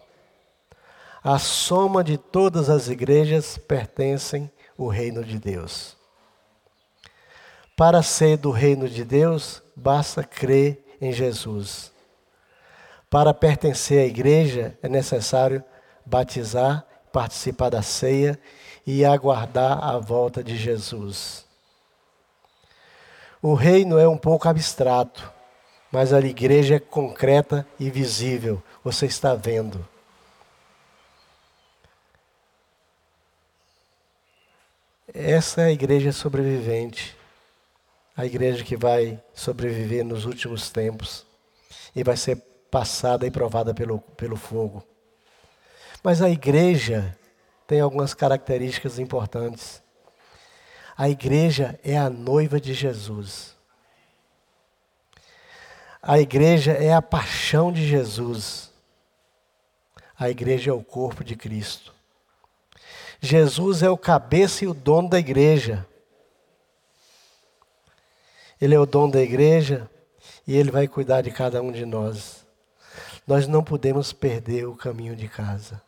A 1.23 1.39
soma 1.39 2.03
de 2.03 2.17
todas 2.17 2.69
as 2.69 2.89
igrejas 2.89 3.57
pertencem 3.57 4.51
ao 4.77 4.87
reino 4.87 5.23
de 5.23 5.39
Deus. 5.39 5.97
Para 7.75 8.03
ser 8.03 8.37
do 8.37 8.51
reino 8.51 8.89
de 8.89 9.05
Deus, 9.05 9.61
basta 9.75 10.23
crer 10.23 10.83
em 10.99 11.13
Jesus. 11.13 11.93
Para 13.09 13.33
pertencer 13.33 13.99
à 13.99 14.05
igreja, 14.05 14.77
é 14.83 14.87
necessário 14.87 15.63
batizar, 16.05 16.85
participar 17.11 17.69
da 17.69 17.81
ceia 17.81 18.39
e 18.85 19.03
aguardar 19.03 19.83
a 19.83 19.97
volta 19.97 20.43
de 20.43 20.55
Jesus. 20.55 21.45
O 23.41 23.55
reino 23.55 23.97
é 23.97 24.07
um 24.07 24.17
pouco 24.17 24.47
abstrato, 24.47 25.31
mas 25.91 26.13
a 26.13 26.19
igreja 26.19 26.75
é 26.75 26.79
concreta 26.79 27.65
e 27.79 27.89
visível. 27.89 28.61
Você 28.83 29.07
está 29.07 29.33
vendo. 29.33 29.87
Essa 35.11 35.61
é 35.61 35.65
a 35.65 35.71
igreja 35.71 36.11
sobrevivente. 36.11 37.17
A 38.15 38.25
igreja 38.25 38.63
que 38.63 38.77
vai 38.77 39.19
sobreviver 39.33 40.05
nos 40.05 40.25
últimos 40.25 40.69
tempos 40.69 41.25
e 41.95 42.03
vai 42.03 42.17
ser 42.17 42.48
passada 42.69 43.25
e 43.25 43.31
provada 43.31 43.73
pelo, 43.73 43.99
pelo 44.17 44.35
fogo. 44.35 44.83
Mas 46.03 46.21
a 46.21 46.29
igreja 46.29 47.17
tem 47.67 47.79
algumas 47.79 48.13
características 48.13 48.99
importantes. 48.99 49.81
A 50.97 51.09
igreja 51.09 51.79
é 51.83 51.97
a 51.97 52.09
noiva 52.09 52.59
de 52.59 52.73
Jesus. 52.73 53.55
A 56.01 56.19
igreja 56.19 56.71
é 56.71 56.93
a 56.93 57.01
paixão 57.01 57.71
de 57.71 57.87
Jesus. 57.87 58.71
A 60.17 60.29
igreja 60.29 60.71
é 60.71 60.73
o 60.73 60.83
corpo 60.83 61.23
de 61.23 61.35
Cristo. 61.35 61.93
Jesus 63.21 63.83
é 63.83 63.89
o 63.89 63.97
cabeça 63.97 64.63
e 64.63 64.67
o 64.67 64.73
dono 64.73 65.09
da 65.09 65.19
igreja. 65.19 65.85
Ele 68.59 68.75
é 68.75 68.79
o 68.79 68.85
dono 68.85 69.11
da 69.13 69.21
igreja 69.21 69.89
e 70.47 70.55
ele 70.55 70.71
vai 70.71 70.87
cuidar 70.87 71.21
de 71.21 71.31
cada 71.31 71.61
um 71.61 71.71
de 71.71 71.85
nós. 71.85 72.38
Nós 73.29 73.47
não 73.47 73.63
podemos 73.63 74.11
perder 74.11 74.65
o 74.65 74.75
caminho 74.75 75.15
de 75.15 75.27
casa. 75.27 75.79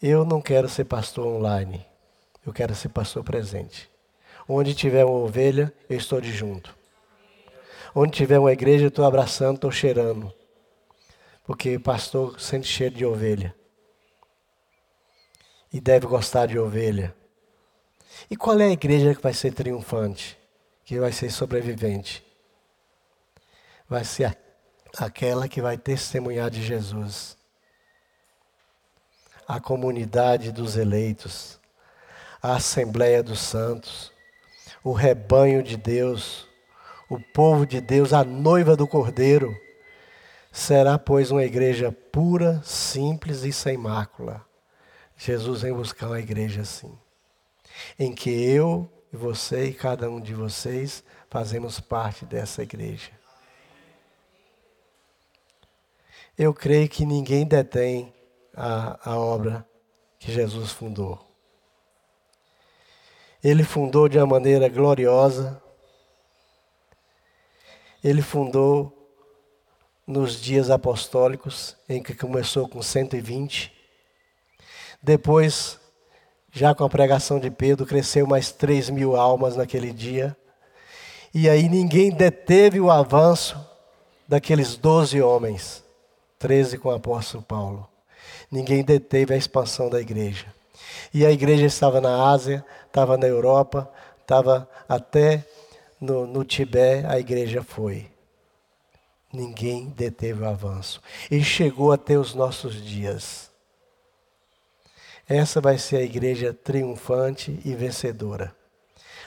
Eu 0.00 0.24
não 0.24 0.40
quero 0.40 0.70
ser 0.70 0.86
pastor 0.86 1.26
online. 1.26 1.84
Eu 2.46 2.50
quero 2.50 2.74
ser 2.74 2.88
pastor 2.88 3.22
presente. 3.22 3.90
Onde 4.48 4.74
tiver 4.74 5.04
uma 5.04 5.18
ovelha, 5.18 5.70
eu 5.86 5.98
estou 5.98 6.18
de 6.18 6.32
junto. 6.32 6.74
Onde 7.94 8.12
tiver 8.12 8.38
uma 8.38 8.54
igreja, 8.54 8.86
eu 8.86 8.88
estou 8.88 9.04
abraçando, 9.04 9.56
estou 9.56 9.70
cheirando. 9.70 10.32
Porque 11.44 11.78
pastor 11.78 12.40
sente 12.40 12.66
cheiro 12.66 12.94
de 12.94 13.04
ovelha. 13.04 13.54
E 15.70 15.78
deve 15.78 16.06
gostar 16.06 16.46
de 16.46 16.58
ovelha. 16.58 17.14
E 18.30 18.34
qual 18.34 18.58
é 18.60 18.64
a 18.64 18.72
igreja 18.72 19.14
que 19.14 19.22
vai 19.22 19.34
ser 19.34 19.52
triunfante? 19.52 20.38
Que 20.86 20.98
vai 20.98 21.12
ser 21.12 21.30
sobrevivente? 21.30 22.24
Vai 23.86 24.04
ser 24.04 24.24
aquela 24.98 25.48
que 25.48 25.60
vai 25.60 25.76
testemunhar 25.76 26.50
de 26.50 26.62
Jesus 26.62 27.36
a 29.46 29.60
comunidade 29.60 30.50
dos 30.50 30.76
eleitos, 30.76 31.60
a 32.42 32.56
Assembleia 32.56 33.22
dos 33.22 33.40
Santos, 33.40 34.12
o 34.82 34.92
rebanho 34.92 35.62
de 35.62 35.76
Deus, 35.76 36.48
o 37.08 37.20
povo 37.20 37.66
de 37.66 37.80
Deus, 37.80 38.12
a 38.12 38.24
noiva 38.24 38.76
do 38.76 38.86
Cordeiro. 38.86 39.54
Será, 40.50 40.98
pois, 40.98 41.30
uma 41.30 41.44
igreja 41.44 41.92
pura, 41.92 42.60
simples 42.64 43.42
e 43.42 43.52
sem 43.52 43.76
mácula. 43.76 44.44
Jesus 45.16 45.62
vem 45.62 45.72
buscar 45.72 46.08
uma 46.08 46.20
igreja 46.20 46.62
assim, 46.62 46.92
em 47.98 48.14
que 48.14 48.30
eu 48.30 48.90
e 49.12 49.16
você 49.16 49.66
e 49.66 49.74
cada 49.74 50.08
um 50.10 50.20
de 50.20 50.34
vocês 50.34 51.04
fazemos 51.28 51.80
parte 51.80 52.24
dessa 52.24 52.62
igreja. 52.62 53.10
Eu 56.36 56.52
creio 56.52 56.88
que 56.88 57.06
ninguém 57.06 57.46
detém 57.46 58.12
a, 58.56 59.12
a 59.12 59.18
obra 59.18 59.64
que 60.18 60.32
Jesus 60.32 60.72
fundou. 60.72 61.24
Ele 63.42 63.62
fundou 63.62 64.08
de 64.08 64.18
uma 64.18 64.26
maneira 64.26 64.68
gloriosa. 64.68 65.62
Ele 68.02 68.22
fundou 68.22 68.90
nos 70.06 70.40
dias 70.40 70.70
apostólicos, 70.70 71.76
em 71.88 72.02
que 72.02 72.14
começou 72.14 72.68
com 72.68 72.82
120. 72.82 73.72
Depois, 75.02 75.78
já 76.50 76.74
com 76.74 76.84
a 76.84 76.88
pregação 76.88 77.38
de 77.38 77.50
Pedro, 77.50 77.86
cresceu 77.86 78.26
mais 78.26 78.50
3 78.50 78.90
mil 78.90 79.14
almas 79.14 79.56
naquele 79.56 79.92
dia. 79.92 80.36
E 81.34 81.48
aí 81.48 81.68
ninguém 81.68 82.10
deteve 82.10 82.80
o 82.80 82.90
avanço 82.90 83.62
daqueles 84.26 84.76
12 84.76 85.20
homens, 85.20 85.83
13 86.44 86.76
com 86.76 86.90
o 86.90 86.94
apóstolo 86.94 87.42
Paulo. 87.42 87.88
Ninguém 88.50 88.84
deteve 88.84 89.32
a 89.32 89.36
expansão 89.36 89.88
da 89.88 89.98
igreja. 89.98 90.44
E 91.12 91.24
a 91.24 91.30
igreja 91.30 91.64
estava 91.64 92.02
na 92.02 92.30
Ásia, 92.30 92.62
estava 92.86 93.16
na 93.16 93.26
Europa, 93.26 93.90
estava 94.20 94.68
até 94.86 95.42
no, 95.98 96.26
no 96.26 96.44
Tibete, 96.44 97.06
a 97.06 97.18
igreja 97.18 97.62
foi. 97.62 98.10
Ninguém 99.32 99.88
deteve 99.88 100.42
o 100.42 100.46
avanço. 100.46 101.00
E 101.30 101.42
chegou 101.42 101.92
até 101.92 102.18
os 102.18 102.34
nossos 102.34 102.74
dias. 102.74 103.50
Essa 105.26 105.62
vai 105.62 105.78
ser 105.78 105.96
a 105.96 106.02
igreja 106.02 106.52
triunfante 106.52 107.58
e 107.64 107.74
vencedora. 107.74 108.54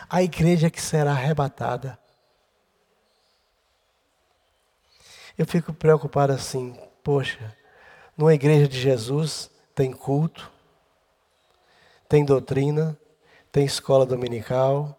A 0.08 0.22
igreja 0.22 0.70
que 0.70 0.80
será 0.80 1.14
arrebatada. 1.14 1.98
Eu 5.36 5.48
fico 5.48 5.74
preocupado 5.74 6.32
assim, 6.32 6.78
poxa, 7.08 7.56
numa 8.18 8.34
igreja 8.34 8.68
de 8.68 8.78
Jesus 8.78 9.50
tem 9.74 9.94
culto, 9.94 10.52
tem 12.10 12.26
doutrina, 12.26 13.00
tem 13.50 13.64
escola 13.64 14.06
dominical, 14.06 14.94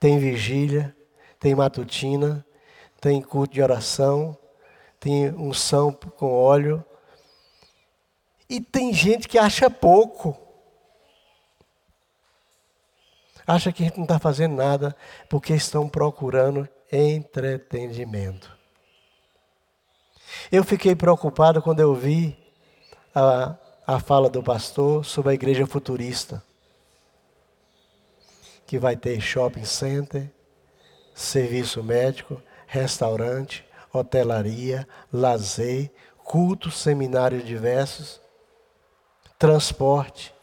tem 0.00 0.18
vigília, 0.18 0.96
tem 1.38 1.54
matutina, 1.54 2.44
tem 3.00 3.22
culto 3.22 3.54
de 3.54 3.62
oração, 3.62 4.36
tem 4.98 5.28
unção 5.30 5.92
com 5.92 6.32
óleo. 6.32 6.84
E 8.50 8.60
tem 8.60 8.92
gente 8.92 9.28
que 9.28 9.38
acha 9.38 9.70
pouco. 9.70 10.36
Acha 13.46 13.70
que 13.70 13.84
a 13.84 13.86
gente 13.86 13.96
não 13.98 14.06
está 14.06 14.18
fazendo 14.18 14.56
nada 14.56 14.96
porque 15.30 15.54
estão 15.54 15.88
procurando 15.88 16.68
entretenimento. 16.90 18.63
Eu 20.50 20.62
fiquei 20.62 20.94
preocupado 20.94 21.62
quando 21.62 21.80
eu 21.80 21.94
vi 21.94 22.36
a, 23.14 23.56
a 23.86 24.00
fala 24.00 24.28
do 24.28 24.42
pastor 24.42 25.04
sobre 25.04 25.32
a 25.32 25.34
igreja 25.34 25.66
futurista, 25.66 26.42
que 28.66 28.78
vai 28.78 28.96
ter 28.96 29.20
shopping 29.20 29.64
center, 29.64 30.30
serviço 31.14 31.82
médico, 31.82 32.42
restaurante, 32.66 33.64
hotelaria, 33.92 34.86
lazer, 35.12 35.90
cultos, 36.18 36.78
seminários 36.78 37.44
diversos, 37.44 38.20
transporte. 39.38 40.34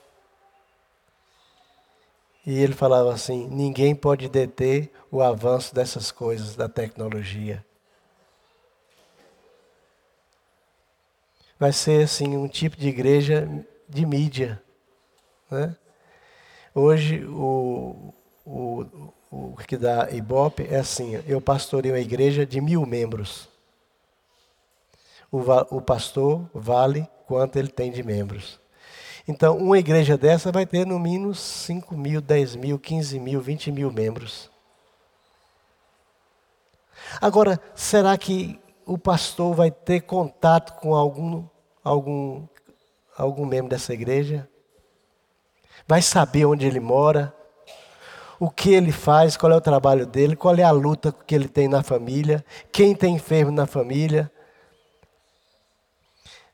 E 2.46 2.58
ele 2.60 2.74
falava 2.74 3.14
assim: 3.14 3.48
ninguém 3.50 3.94
pode 3.94 4.30
deter 4.30 4.92
o 5.12 5.22
avanço 5.22 5.76
dessas 5.76 6.12
coisas, 6.12 6.56
da 6.56 6.70
tecnologia. 6.70 7.64
Vai 11.62 11.72
ser 11.72 12.06
assim 12.06 12.36
um 12.36 12.48
tipo 12.48 12.76
de 12.76 12.90
igreja 12.90 13.48
de 13.88 14.04
mídia. 14.04 14.60
Né? 15.48 15.76
Hoje 16.74 17.24
o, 17.24 18.12
o, 18.44 19.14
o 19.30 19.56
que 19.58 19.78
dá 19.78 20.10
Ibope 20.10 20.66
é 20.68 20.78
assim, 20.80 21.22
eu 21.28 21.40
pastorei 21.40 21.92
uma 21.92 22.00
igreja 22.00 22.48
de 22.48 22.60
mil 22.60 22.84
membros. 22.84 23.48
O, 25.32 25.38
o 25.70 25.80
pastor 25.80 26.50
vale 26.52 27.08
quanto 27.28 27.58
ele 27.58 27.68
tem 27.68 27.92
de 27.92 28.02
membros. 28.02 28.60
Então, 29.28 29.56
uma 29.56 29.78
igreja 29.78 30.18
dessa 30.18 30.52
vai 30.52 30.66
ter 30.66 30.84
no 30.84 30.98
mínimo 30.98 31.36
5 31.36 31.96
mil, 31.96 32.22
10 32.22 32.56
mil, 32.56 32.80
15 32.80 33.20
mil, 33.20 33.40
20 33.40 33.72
mil 33.72 33.92
membros. 33.92 34.50
Agora, 37.22 37.62
será 37.76 38.18
que 38.18 38.60
o 38.84 38.98
pastor 38.98 39.54
vai 39.54 39.70
ter 39.70 40.02
contato 40.02 40.74
com 40.80 40.96
algum 40.96 41.51
algum, 41.84 42.48
algum 43.18 43.46
membro 43.46 43.70
dessa 43.70 43.94
igreja, 43.94 44.48
vai 45.88 46.02
saber 46.02 46.46
onde 46.46 46.66
ele 46.66 46.80
mora, 46.80 47.34
o 48.40 48.50
que 48.50 48.74
ele 48.74 48.92
faz, 48.92 49.38
qual 49.38 49.52
é 49.52 49.56
o 49.56 49.62
trabalho 49.62 50.06
dele, 50.06 50.36
qual 50.36 50.56
é 50.56 50.64
a 50.64 50.72
luta 50.72 51.12
que 51.12 51.36
ele 51.36 51.48
tem 51.48 51.68
na 51.68 51.84
família, 51.84 52.44
quem 52.72 52.96
tem 52.96 53.16
enfermo 53.16 53.52
na 53.52 53.68
família. 53.68 54.32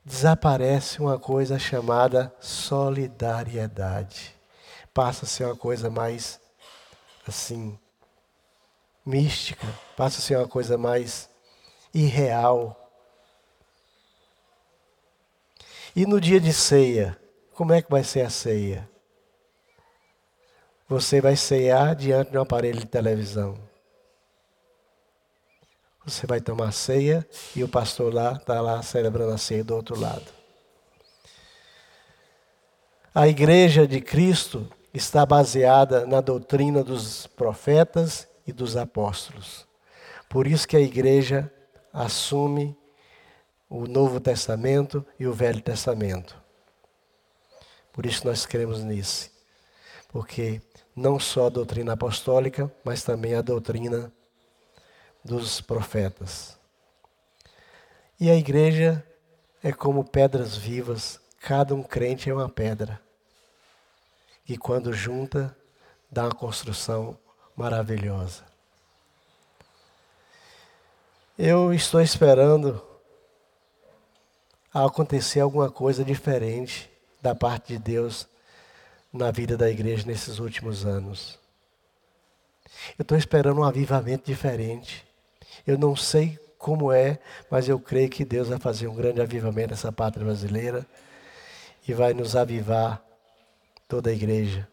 Desaparece 0.03 0.99
uma 0.99 1.17
coisa 1.17 1.57
chamada 1.57 2.33
solidariedade. 2.41 4.35
Passa 4.93 5.25
a 5.25 5.27
ser 5.27 5.45
uma 5.45 5.55
coisa 5.55 5.89
mais, 5.89 6.41
assim, 7.25 7.79
mística, 9.05 9.67
passa 9.95 10.19
a 10.19 10.21
ser 10.21 10.37
uma 10.37 10.47
coisa 10.47 10.77
mais 10.77 11.29
irreal. 11.93 12.86
E 15.97 16.05
no 16.05 16.21
dia 16.21 16.39
de 16.39 16.53
ceia, 16.53 17.19
como 17.55 17.73
é 17.73 17.81
que 17.81 17.89
vai 17.89 18.03
ser 18.03 18.21
a 18.21 18.29
ceia? 18.29 18.87
Você 20.87 21.19
vai 21.19 21.35
ceiar 21.35 21.95
diante 21.95 22.29
de 22.29 22.37
um 22.37 22.41
aparelho 22.41 22.79
de 22.79 22.85
televisão. 22.85 23.57
Você 26.05 26.27
vai 26.27 26.39
tomar 26.39 26.71
ceia 26.71 27.27
e 27.55 27.63
o 27.63 27.67
pastor 27.67 28.13
lá 28.13 28.33
está 28.33 28.61
lá 28.61 28.79
celebrando 28.83 29.33
a 29.33 29.39
ceia 29.39 29.63
do 29.63 29.75
outro 29.75 29.99
lado. 29.99 30.31
A 33.11 33.27
igreja 33.27 33.87
de 33.87 33.99
Cristo 33.99 34.69
está 34.93 35.25
baseada 35.25 36.05
na 36.05 36.21
doutrina 36.21 36.83
dos 36.83 37.25
profetas 37.25 38.27
e 38.45 38.53
dos 38.53 38.77
apóstolos. 38.77 39.65
Por 40.29 40.45
isso 40.45 40.67
que 40.67 40.77
a 40.77 40.79
igreja 40.79 41.51
assume 41.91 42.77
o 43.69 43.85
Novo 43.85 44.19
Testamento 44.19 45.05
e 45.19 45.27
o 45.27 45.33
Velho 45.33 45.61
Testamento. 45.61 46.41
Por 47.91 48.05
isso 48.05 48.25
nós 48.25 48.45
cremos 48.45 48.83
nisso. 48.83 49.29
Porque 50.09 50.61
não 50.95 51.19
só 51.19 51.47
a 51.47 51.49
doutrina 51.49 51.93
apostólica, 51.93 52.71
mas 52.83 53.03
também 53.03 53.35
a 53.35 53.41
doutrina 53.41 54.11
dos 55.23 55.59
profetas. 55.59 56.57
E 58.19 58.31
a 58.31 58.35
igreja 58.35 59.05
é 59.61 59.71
como 59.71 60.03
pedras 60.03 60.55
vivas, 60.55 61.19
cada 61.39 61.75
um 61.75 61.83
crente 61.83 62.29
é 62.29 62.33
uma 62.33 62.49
pedra. 62.49 62.99
E 64.47 64.57
quando 64.57 64.93
junta, 64.93 65.55
dá 66.09 66.23
uma 66.23 66.31
construção 66.31 67.17
maravilhosa. 67.55 68.43
Eu 71.37 71.73
estou 71.73 72.01
esperando 72.01 72.81
a 74.73 74.85
acontecer 74.85 75.39
alguma 75.39 75.71
coisa 75.71 76.03
diferente 76.03 76.89
da 77.21 77.33
parte 77.33 77.73
de 77.73 77.79
Deus 77.79 78.27
na 79.11 79.31
vida 79.31 79.57
da 79.57 79.69
igreja 79.69 80.05
nesses 80.05 80.39
últimos 80.39 80.85
anos. 80.85 81.39
Eu 82.97 83.03
estou 83.03 83.17
esperando 83.17 83.59
um 83.59 83.63
avivamento 83.63 84.25
diferente. 84.25 85.05
Eu 85.65 85.77
não 85.77 85.95
sei 85.95 86.39
como 86.57 86.91
é, 86.91 87.19
mas 87.49 87.67
eu 87.69 87.79
creio 87.79 88.09
que 88.09 88.25
Deus 88.25 88.49
vai 88.49 88.59
fazer 88.59 88.87
um 88.87 88.95
grande 88.95 89.21
avivamento 89.21 89.71
nessa 89.71 89.91
pátria 89.91 90.25
brasileira 90.25 90.85
e 91.87 91.93
vai 91.93 92.13
nos 92.13 92.35
avivar 92.35 93.01
toda 93.87 94.09
a 94.09 94.13
igreja. 94.13 94.67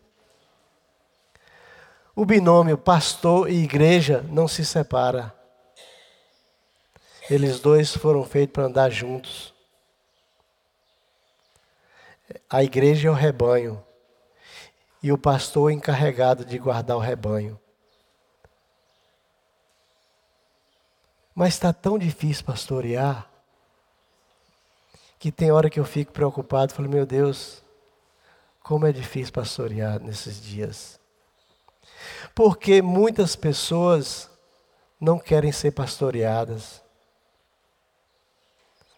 O 2.17 2.25
binômio 2.25 2.77
pastor 2.77 3.51
e 3.51 3.65
igreja 3.65 4.25
não 4.31 4.47
se 4.47 4.65
separa. 4.65 5.35
Eles 7.31 7.59
dois 7.59 7.97
foram 7.97 8.25
feitos 8.25 8.53
para 8.53 8.65
andar 8.65 8.91
juntos. 8.91 9.54
A 12.49 12.63
igreja 12.63 13.09
é 13.09 13.11
o 13.11 13.15
rebanho 13.15 13.83
e 15.03 15.13
o 15.13 15.19
pastor 15.19 15.71
é 15.71 15.75
encarregado 15.75 16.45
de 16.45 16.59
guardar 16.59 16.97
o 16.97 17.01
rebanho. 17.01 17.61
Mas 21.35 21.55
está 21.55 21.73
tão 21.73 21.99
difícil 21.99 22.45
pastorear 22.45 23.29
que 25.19 25.33
tem 25.33 25.51
hora 25.51 25.71
que 25.71 25.81
eu 25.81 25.85
fico 25.85 26.13
preocupado, 26.13 26.75
falo, 26.75 26.89
meu 26.89 27.07
Deus, 27.07 27.63
como 28.63 28.87
é 28.87 28.93
difícil 28.93 29.33
pastorear 29.33 29.99
nesses 29.99 30.41
dias. 30.41 31.01
Porque 32.35 32.83
muitas 32.83 33.35
pessoas 33.35 34.31
não 35.01 35.19
querem 35.19 35.51
ser 35.51 35.71
pastoreadas, 35.73 36.84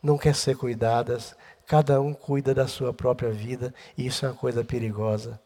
não 0.07 0.16
querem 0.16 0.38
ser 0.38 0.57
cuidadas, 0.57 1.35
Cada 1.66 2.01
um 2.01 2.14
cuida 2.14 2.55
da 2.55 2.69
sua 2.69 2.95
própria 2.95 3.31
vida 3.33 3.75
e 3.99 4.07
isso 4.07 4.25
é 4.25 4.29
uma 4.29 4.37
coisa 4.37 4.64
perigosa. 4.64 5.40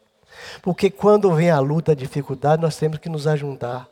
Porque 0.61 0.89
quando 0.89 1.33
vem 1.33 1.49
a 1.49 1.59
luta, 1.59 1.93
a 1.93 1.95
dificuldade, 1.95 2.61
nós 2.61 2.77
temos 2.77 2.99
que 2.99 3.09
nos 3.09 3.25
ajuntar. 3.25 3.89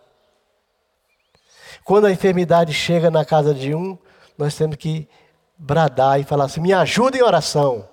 Quando 1.83 2.05
a 2.05 2.11
enfermidade 2.11 2.71
chega 2.71 3.09
na 3.09 3.25
casa 3.25 3.53
de 3.53 3.73
um, 3.73 3.97
nós 4.37 4.55
temos 4.55 4.75
que 4.75 5.09
bradar 5.57 6.19
e 6.19 6.23
falar 6.23 6.45
assim: 6.45 6.61
me 6.61 6.71
ajuda 6.71 7.17
em 7.17 7.23
oração. 7.23 7.89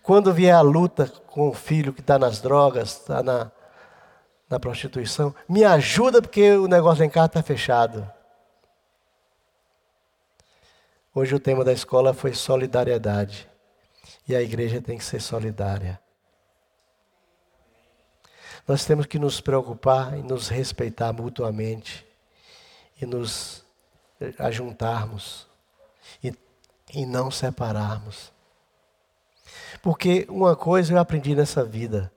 Quando 0.00 0.32
vier 0.32 0.54
a 0.54 0.60
luta 0.60 1.12
com 1.26 1.48
o 1.48 1.52
filho 1.52 1.92
que 1.92 2.00
está 2.00 2.18
nas 2.18 2.40
drogas, 2.40 3.00
está 3.00 3.22
na, 3.22 3.50
na 4.48 4.60
prostituição, 4.60 5.34
me 5.48 5.64
ajuda 5.64 6.22
porque 6.22 6.52
o 6.52 6.68
negócio 6.68 7.04
em 7.04 7.10
casa 7.10 7.26
está 7.26 7.42
fechado. 7.42 8.08
Hoje 11.14 11.34
o 11.34 11.40
tema 11.40 11.62
da 11.62 11.74
escola 11.74 12.14
foi 12.14 12.32
solidariedade. 12.32 13.46
E 14.26 14.34
a 14.34 14.40
igreja 14.40 14.80
tem 14.80 14.96
que 14.96 15.04
ser 15.04 15.20
solidária. 15.20 16.00
Nós 18.66 18.86
temos 18.86 19.04
que 19.04 19.18
nos 19.18 19.40
preocupar 19.40 20.16
e 20.16 20.22
nos 20.22 20.48
respeitar 20.48 21.12
mutuamente 21.12 22.06
e 23.00 23.04
nos 23.04 23.62
ajuntarmos 24.38 25.46
e, 26.24 26.32
e 26.94 27.04
não 27.04 27.30
separarmos. 27.30 28.32
Porque 29.82 30.24
uma 30.30 30.56
coisa 30.56 30.94
eu 30.94 30.98
aprendi 30.98 31.34
nessa 31.34 31.62
vida: 31.62 32.10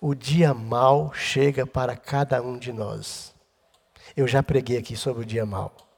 o 0.00 0.14
dia 0.14 0.54
mal 0.54 1.12
chega 1.12 1.66
para 1.66 1.94
cada 1.94 2.40
um 2.40 2.56
de 2.56 2.72
nós. 2.72 3.34
Eu 4.16 4.26
já 4.26 4.42
preguei 4.42 4.78
aqui 4.78 4.96
sobre 4.96 5.24
o 5.24 5.26
dia 5.26 5.44
mal. 5.44 5.89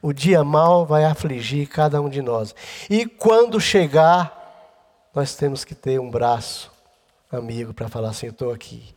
O 0.00 0.12
dia 0.12 0.44
mal 0.44 0.86
vai 0.86 1.04
afligir 1.04 1.68
cada 1.68 2.00
um 2.00 2.08
de 2.08 2.22
nós. 2.22 2.54
E 2.88 3.06
quando 3.06 3.60
chegar, 3.60 4.34
nós 5.14 5.34
temos 5.34 5.64
que 5.64 5.74
ter 5.74 5.98
um 5.98 6.10
braço 6.10 6.70
amigo 7.30 7.74
para 7.74 7.88
falar 7.88 8.10
assim: 8.10 8.28
estou 8.28 8.52
aqui. 8.52 8.94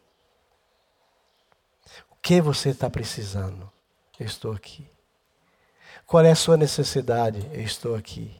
O 2.09 2.15
que 2.21 2.39
você 2.39 2.69
está 2.69 2.89
precisando? 2.89 3.71
Eu 4.19 4.25
estou 4.25 4.51
aqui. 4.51 4.87
Qual 6.05 6.23
é 6.23 6.31
a 6.31 6.35
sua 6.35 6.57
necessidade? 6.57 7.49
Eu 7.53 7.61
estou 7.61 7.95
aqui. 7.95 8.39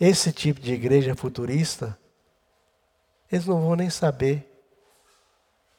Esse 0.00 0.32
tipo 0.32 0.60
de 0.60 0.72
igreja 0.72 1.14
futurista, 1.14 1.98
eles 3.30 3.46
não 3.46 3.60
vão 3.60 3.76
nem 3.76 3.90
saber 3.90 4.48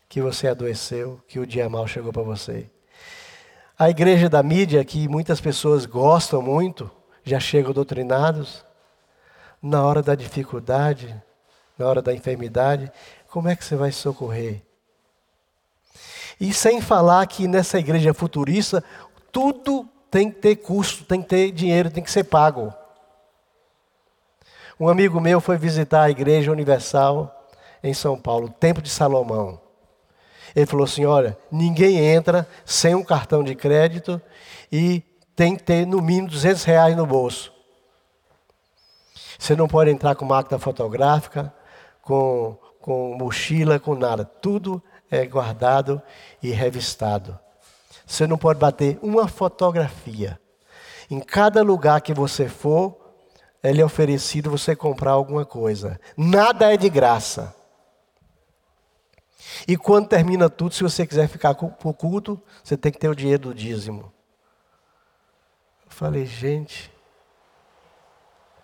que 0.07 0.21
você 0.21 0.47
adoeceu, 0.47 1.19
que 1.27 1.39
o 1.39 1.47
dia 1.47 1.67
mal 1.67 1.87
chegou 1.87 2.13
para 2.13 2.21
você. 2.21 2.69
A 3.77 3.89
igreja 3.89 4.29
da 4.29 4.43
mídia, 4.43 4.85
que 4.85 5.07
muitas 5.07 5.41
pessoas 5.41 5.85
gostam 5.85 6.41
muito, 6.41 6.91
já 7.23 7.39
chegam 7.39 7.73
doutrinados, 7.73 8.63
na 9.61 9.83
hora 9.83 10.03
da 10.03 10.13
dificuldade, 10.13 11.19
na 11.77 11.87
hora 11.87 12.01
da 12.01 12.13
enfermidade, 12.13 12.91
como 13.29 13.49
é 13.49 13.55
que 13.55 13.65
você 13.65 13.75
vai 13.75 13.91
socorrer? 13.91 14.61
E 16.39 16.53
sem 16.53 16.81
falar 16.81 17.25
que 17.25 17.47
nessa 17.47 17.79
igreja 17.79 18.13
futurista, 18.13 18.83
tudo 19.31 19.89
tem 20.11 20.29
que 20.29 20.39
ter 20.39 20.57
custo, 20.57 21.05
tem 21.05 21.21
que 21.21 21.29
ter 21.29 21.51
dinheiro, 21.51 21.89
tem 21.89 22.03
que 22.03 22.11
ser 22.11 22.25
pago. 22.25 22.71
Um 24.79 24.87
amigo 24.87 25.19
meu 25.19 25.41
foi 25.41 25.57
visitar 25.57 26.03
a 26.03 26.09
Igreja 26.11 26.51
Universal 26.51 27.49
em 27.81 27.93
São 27.93 28.19
Paulo, 28.19 28.49
Templo 28.49 28.83
de 28.83 28.89
Salomão. 28.89 29.62
Ele 30.55 30.65
falou 30.65 30.85
assim: 30.85 31.05
olha, 31.05 31.37
ninguém 31.51 31.97
entra 31.97 32.47
sem 32.65 32.95
um 32.95 33.03
cartão 33.03 33.43
de 33.43 33.55
crédito 33.55 34.21
e 34.71 35.03
tem 35.35 35.55
que 35.55 35.63
ter 35.63 35.85
no 35.85 36.01
mínimo 36.01 36.29
200 36.29 36.63
reais 36.63 36.95
no 36.95 37.05
bolso. 37.05 37.51
Você 39.37 39.55
não 39.55 39.67
pode 39.67 39.89
entrar 39.89 40.15
com 40.15 40.25
máquina 40.25 40.59
fotográfica, 40.59 41.53
com, 42.01 42.57
com 42.79 43.15
mochila, 43.17 43.79
com 43.79 43.95
nada. 43.95 44.23
Tudo 44.23 44.81
é 45.09 45.25
guardado 45.25 46.01
e 46.41 46.51
revistado. 46.51 47.37
Você 48.05 48.27
não 48.27 48.37
pode 48.37 48.59
bater 48.59 48.99
uma 49.01 49.27
fotografia. 49.27 50.39
Em 51.09 51.19
cada 51.19 51.61
lugar 51.61 52.01
que 52.01 52.13
você 52.13 52.47
for, 52.47 52.95
ele 53.63 53.81
é 53.81 53.85
oferecido 53.85 54.49
você 54.49 54.75
comprar 54.75 55.11
alguma 55.11 55.45
coisa. 55.45 55.99
Nada 56.17 56.73
é 56.73 56.77
de 56.77 56.89
graça. 56.89 57.55
E 59.67 59.77
quando 59.77 60.07
termina 60.07 60.49
tudo, 60.49 60.73
se 60.73 60.83
você 60.83 61.05
quiser 61.05 61.27
ficar 61.27 61.53
para 61.55 61.67
o 61.67 61.93
culto, 61.93 62.41
você 62.63 62.75
tem 62.75 62.91
que 62.91 62.99
ter 62.99 63.09
o 63.09 63.15
dinheiro 63.15 63.43
do 63.43 63.53
dízimo. 63.53 64.11
Eu 65.85 65.91
falei, 65.91 66.25
gente, 66.25 66.91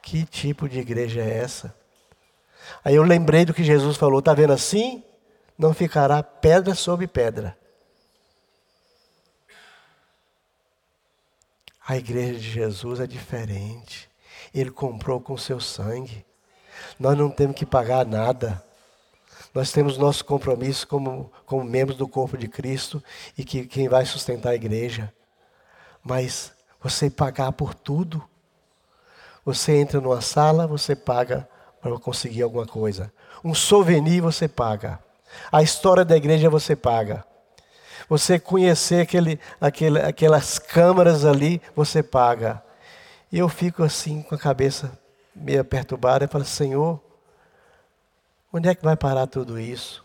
que 0.02 0.26
tipo 0.26 0.68
de 0.68 0.80
igreja 0.80 1.22
é 1.22 1.38
essa? 1.38 1.76
Aí 2.84 2.96
eu 2.96 3.04
lembrei 3.04 3.46
do 3.46 3.54
que 3.54 3.64
Jesus 3.64 3.98
falou, 3.98 4.20
está 4.20 4.34
vendo 4.34 4.54
assim? 4.54 5.04
Não 5.58 5.74
ficará 5.74 6.24
pedra 6.24 6.74
sobre 6.74 7.08
pedra. 7.08 7.58
A 11.88 11.98
igreja 11.98 12.40
de 12.40 12.52
Jesus 12.52 13.00
é 13.00 13.08
diferente. 13.08 14.10
Ele 14.54 14.70
comprou 14.70 15.20
com 15.20 15.36
seu 15.38 15.60
sangue. 15.60 16.26
Nós 17.00 17.18
não 17.18 17.30
temos 17.30 17.56
que 17.56 17.66
pagar 17.66 18.06
nada. 18.06 18.64
Nós 19.54 19.72
temos 19.72 19.98
nosso 19.98 20.24
compromisso 20.26 20.88
como, 20.88 21.32
como 21.46 21.64
membros 21.64 21.98
do 21.98 22.08
corpo 22.08 22.38
de 22.38 22.48
Cristo 22.48 23.04
e 23.38 23.44
que 23.44 23.66
quem 23.66 23.88
vai 23.88 24.06
sustentar 24.06 24.52
a 24.52 24.56
igreja. 24.56 25.12
Mas 26.04 26.54
você 26.82 27.10
pagar 27.10 27.52
por 27.52 27.74
tudo. 27.74 28.24
Você 29.44 29.78
entra 29.78 30.00
numa 30.00 30.22
sala, 30.22 30.68
você 30.68 30.96
paga 30.96 31.48
para 31.82 31.98
conseguir 32.00 32.44
alguma 32.44 32.66
coisa. 32.66 33.12
Um 33.44 33.54
souvenir 33.54 34.22
você 34.22 34.48
paga. 34.48 35.00
A 35.52 35.62
história 35.64 36.06
da 36.06 36.16
igreja 36.16 36.50
você 36.50 36.76
paga. 36.76 37.26
Você 38.08 38.40
conhecer 38.40 39.02
aquele, 39.02 39.40
aquele, 39.60 40.00
aquelas 40.00 40.58
câmaras 40.58 41.26
ali, 41.26 41.62
você 41.76 42.02
paga. 42.02 42.64
E 43.32 43.38
eu 43.38 43.48
fico 43.48 43.84
assim 43.84 44.22
com 44.22 44.36
a 44.36 44.38
cabeça 44.38 44.92
meio 45.36 45.64
perturbada 45.64 46.26
e 46.26 46.28
falo, 46.28 46.46
Senhor, 46.46 47.00
onde 48.52 48.70
é 48.70 48.76
que 48.76 48.84
vai 48.84 48.96
parar 48.96 49.28
tudo 49.28 49.60
isso? 49.60 50.04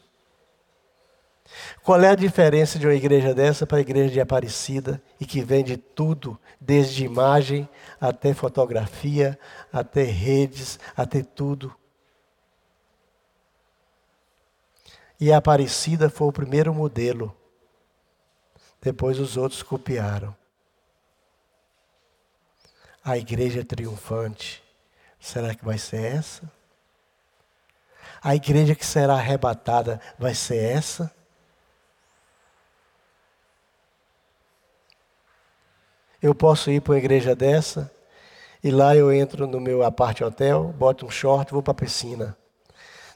Qual 1.82 2.00
é 2.00 2.08
a 2.08 2.14
diferença 2.14 2.78
de 2.78 2.86
uma 2.86 2.94
igreja 2.94 3.34
dessa 3.34 3.66
para 3.66 3.78
a 3.78 3.80
igreja 3.80 4.12
de 4.12 4.20
Aparecida 4.20 5.02
e 5.20 5.26
que 5.26 5.42
vende 5.42 5.76
tudo, 5.76 6.38
desde 6.60 7.04
imagem 7.04 7.68
até 8.00 8.32
fotografia, 8.32 9.38
até 9.72 10.02
redes, 10.02 10.78
até 10.96 11.22
tudo? 11.22 11.74
E 15.20 15.32
a 15.32 15.36
Aparecida 15.36 16.10
foi 16.10 16.26
o 16.28 16.32
primeiro 16.32 16.74
modelo. 16.74 17.36
Depois 18.80 19.18
os 19.18 19.36
outros 19.36 19.62
copiaram. 19.62 20.34
A 23.02 23.18
igreja 23.18 23.64
triunfante, 23.64 24.64
será 25.20 25.54
que 25.54 25.64
vai 25.64 25.78
ser 25.78 26.16
essa? 26.16 26.50
A 28.24 28.34
igreja 28.34 28.74
que 28.74 28.86
será 28.86 29.16
arrebatada 29.16 30.00
vai 30.18 30.34
ser 30.34 30.56
essa? 30.56 31.12
Eu 36.22 36.34
posso 36.34 36.70
ir 36.70 36.80
para 36.80 36.94
uma 36.94 36.98
igreja 36.98 37.36
dessa 37.36 37.92
e 38.62 38.70
lá 38.70 38.96
eu 38.96 39.12
entro 39.12 39.46
no 39.46 39.60
meu 39.60 39.82
aparte 39.82 40.24
hotel, 40.24 40.72
boto 40.78 41.04
um 41.04 41.10
short, 41.10 41.52
vou 41.52 41.62
para 41.62 41.72
a 41.72 41.74
piscina. 41.74 42.34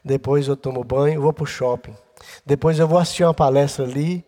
Depois 0.04 0.46
eu 0.46 0.54
tomo 0.54 0.84
banho, 0.84 1.22
vou 1.22 1.32
para 1.32 1.44
o 1.44 1.46
shopping. 1.46 1.96
Depois 2.44 2.78
eu 2.78 2.86
vou 2.86 2.98
assistir 2.98 3.24
uma 3.24 3.32
palestra 3.32 3.86
ali, 3.86 4.22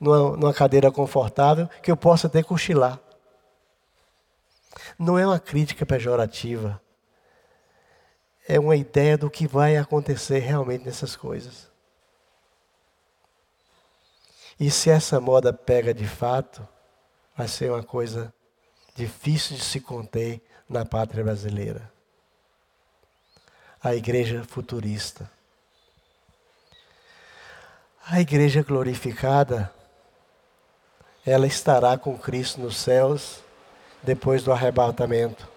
numa, 0.00 0.36
numa 0.36 0.52
cadeira 0.52 0.90
confortável, 0.90 1.68
que 1.80 1.92
eu 1.92 1.96
possa 1.96 2.26
até 2.26 2.42
cochilar. 2.42 2.98
Não 4.98 5.16
é 5.16 5.24
uma 5.24 5.38
crítica 5.38 5.86
pejorativa. 5.86 6.82
É 8.46 8.60
uma 8.60 8.76
ideia 8.76 9.16
do 9.16 9.30
que 9.30 9.46
vai 9.46 9.76
acontecer 9.76 10.40
realmente 10.40 10.84
nessas 10.84 11.16
coisas. 11.16 11.68
E 14.58 14.70
se 14.70 14.90
essa 14.90 15.20
moda 15.20 15.52
pega 15.52 15.92
de 15.92 16.06
fato, 16.06 16.66
vai 17.36 17.48
ser 17.48 17.70
uma 17.70 17.82
coisa 17.82 18.32
difícil 18.94 19.56
de 19.56 19.64
se 19.64 19.80
conter 19.80 20.40
na 20.68 20.84
pátria 20.84 21.24
brasileira. 21.24 21.92
A 23.82 23.94
igreja 23.94 24.44
futurista. 24.44 25.30
A 28.06 28.20
igreja 28.20 28.62
glorificada, 28.62 29.72
ela 31.26 31.46
estará 31.46 31.96
com 31.96 32.16
Cristo 32.18 32.60
nos 32.60 32.76
céus 32.76 33.42
depois 34.02 34.42
do 34.42 34.52
arrebatamento. 34.52 35.53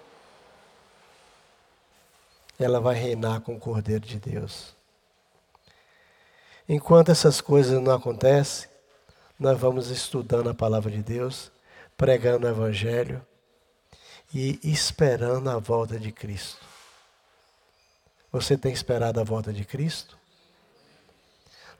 Ela 2.59 2.79
vai 2.79 2.95
reinar 2.95 3.41
com 3.41 3.55
o 3.55 3.59
Cordeiro 3.59 4.05
de 4.05 4.19
Deus. 4.19 4.75
Enquanto 6.67 7.11
essas 7.11 7.39
coisas 7.39 7.81
não 7.81 7.93
acontecem, 7.93 8.69
nós 9.39 9.57
vamos 9.59 9.89
estudando 9.89 10.49
a 10.49 10.53
palavra 10.53 10.91
de 10.91 11.03
Deus 11.03 11.51
pregando 11.97 12.45
o 12.45 12.49
Evangelho 12.49 13.25
e 14.31 14.59
esperando 14.63 15.49
a 15.49 15.57
volta 15.57 15.99
de 15.99 16.11
Cristo. 16.11 16.63
Você 18.31 18.55
tem 18.55 18.71
esperado 18.71 19.19
a 19.19 19.23
volta 19.23 19.51
de 19.51 19.65
Cristo? 19.65 20.15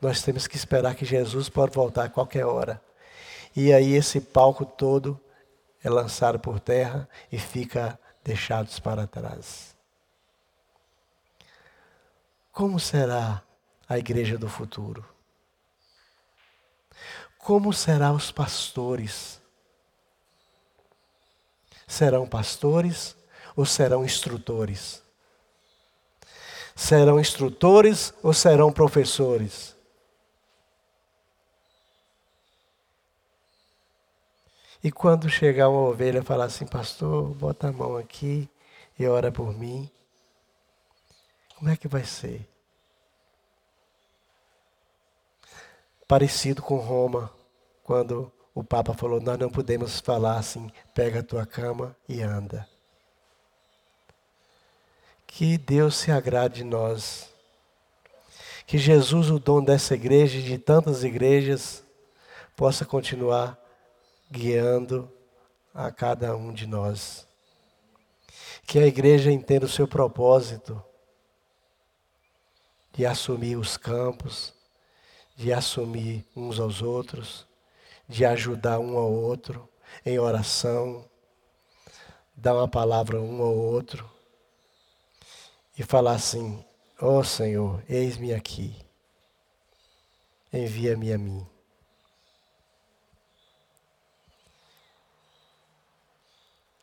Nós 0.02 0.24
temos 0.24 0.48
que 0.48 0.56
esperar 0.56 0.96
que 0.96 1.06
Jesus 1.06 1.50
pode 1.50 1.76
voltar 1.76 2.06
a 2.06 2.10
qualquer 2.10 2.46
hora. 2.46 2.82
E 3.56 3.72
aí 3.72 3.94
esse 3.94 4.20
palco 4.20 4.66
todo 4.66 5.20
é 5.84 5.90
lançado 5.90 6.40
por 6.40 6.60
terra 6.60 7.08
e 7.32 7.38
fica 7.38 8.00
deixados 8.24 8.80
para 8.80 9.06
trás. 9.06 9.77
Como 12.58 12.80
será 12.80 13.44
a 13.88 14.00
igreja 14.00 14.36
do 14.36 14.50
futuro? 14.50 15.06
Como 17.38 17.72
serão 17.72 18.16
os 18.16 18.32
pastores? 18.32 19.40
Serão 21.88 22.28
pastores 22.28 23.16
ou 23.56 23.64
serão 23.64 24.04
instrutores? 24.04 25.04
Serão 26.76 27.20
instrutores 27.20 28.12
ou 28.24 28.34
serão 28.34 28.74
professores? 28.74 29.76
E 34.84 34.92
quando 34.92 35.30
chegar 35.30 35.70
uma 35.70 35.90
ovelha 35.90 36.22
e 36.22 36.26
falar 36.26 36.46
assim, 36.46 36.66
pastor, 36.66 37.36
bota 37.36 37.68
a 37.68 37.72
mão 37.72 37.96
aqui 37.96 38.50
e 38.98 39.06
ora 39.06 39.32
por 39.32 39.54
mim, 39.56 39.92
como 41.58 41.72
é 41.72 41.76
que 41.76 41.88
vai 41.88 42.04
ser? 42.04 42.48
Parecido 46.08 46.62
com 46.62 46.78
Roma, 46.78 47.34
quando 47.84 48.32
o 48.54 48.64
Papa 48.64 48.94
falou: 48.94 49.20
Nós 49.20 49.40
não 49.40 49.50
podemos 49.50 50.00
falar 50.00 50.38
assim, 50.38 50.72
pega 50.94 51.22
a 51.22 51.24
tua 51.24 51.48
cama 51.48 51.98
e 52.08 52.22
anda. 52.22 52.70
Que 55.26 55.58
Deus 55.58 55.98
se 55.98 56.12
agrade 56.12 56.58
de 56.58 56.64
nós. 56.64 57.28
Que 58.68 58.78
Jesus, 58.78 59.32
o 59.32 59.40
dom 59.40 59.64
dessa 59.64 59.96
igreja 59.96 60.38
e 60.38 60.44
de 60.44 60.60
tantas 60.60 61.04
igrejas, 61.04 61.84
possa 62.56 62.86
continuar 62.86 63.58
guiando 64.30 65.12
a 65.74 65.90
cada 65.92 66.36
um 66.36 66.54
de 66.54 66.68
nós. 66.68 67.28
Que 68.64 68.78
a 68.78 68.86
igreja 68.86 69.32
entenda 69.32 69.66
o 69.66 69.70
seu 69.70 69.88
propósito 69.88 70.84
de 72.98 73.06
assumir 73.06 73.56
os 73.56 73.78
campos, 73.78 74.52
de 75.36 75.54
assumir 75.54 76.26
uns 76.36 76.60
aos 76.60 76.82
outros, 76.82 77.46
de 78.10 78.26
ajudar 78.26 78.80
um 78.80 78.98
ao 78.98 79.12
outro 79.12 79.70
em 80.04 80.18
oração, 80.18 81.08
dar 82.36 82.56
uma 82.56 82.68
palavra 82.68 83.22
um 83.22 83.40
ao 83.44 83.56
outro 83.56 84.10
e 85.78 85.84
falar 85.84 86.14
assim: 86.14 86.66
Ó 87.00 87.20
oh 87.20 87.24
Senhor, 87.24 87.84
eis-me 87.88 88.34
aqui, 88.34 88.76
envia-me 90.52 91.14
a 91.14 91.20
mim. 91.20 91.46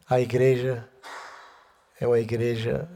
A 0.09 0.20
igreja 0.20 0.88
é 1.98 2.07
uma 2.07 2.20
igreja 2.20 2.88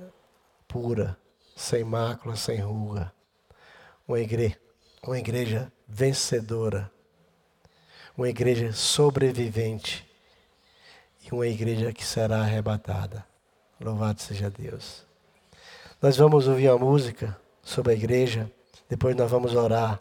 pura, 0.68 1.18
sem 1.58 1.82
mácula, 1.82 2.36
sem 2.36 2.58
ruga. 2.60 3.12
Uma 4.06 4.20
igreja, 4.20 4.56
uma 5.02 5.18
igreja 5.18 5.72
vencedora. 5.86 6.90
Uma 8.16 8.28
igreja 8.28 8.72
sobrevivente. 8.72 10.08
E 11.24 11.34
uma 11.34 11.46
igreja 11.46 11.92
que 11.92 12.04
será 12.04 12.40
arrebatada. 12.40 13.26
Louvado 13.80 14.22
seja 14.22 14.48
Deus. 14.48 15.04
Nós 16.00 16.16
vamos 16.16 16.46
ouvir 16.46 16.70
uma 16.70 16.78
música 16.78 17.36
sobre 17.60 17.92
a 17.92 17.96
igreja, 17.96 18.50
depois 18.88 19.16
nós 19.16 19.30
vamos 19.30 19.54
orar. 19.54 20.00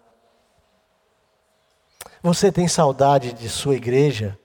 Você 2.21 2.51
tem 2.51 2.67
saudade 2.67 3.33
de 3.33 3.49
sua 3.49 3.75
igreja? 3.75 4.37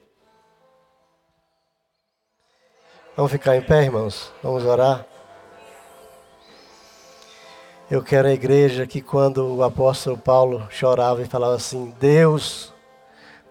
Vamos 3.15 3.31
ficar 3.31 3.55
em 3.57 3.63
pé, 3.63 3.85
irmãos? 3.85 4.33
Vamos 4.43 4.65
orar? 4.65 5.12
Eu 7.93 8.03
quero 8.03 8.27
a 8.27 8.33
igreja 8.33 8.87
que 8.87 9.03
quando 9.03 9.55
o 9.55 9.63
apóstolo 9.63 10.17
Paulo 10.17 10.67
chorava 10.71 11.21
e 11.21 11.27
falava 11.27 11.57
assim: 11.57 11.95
Deus, 12.01 12.73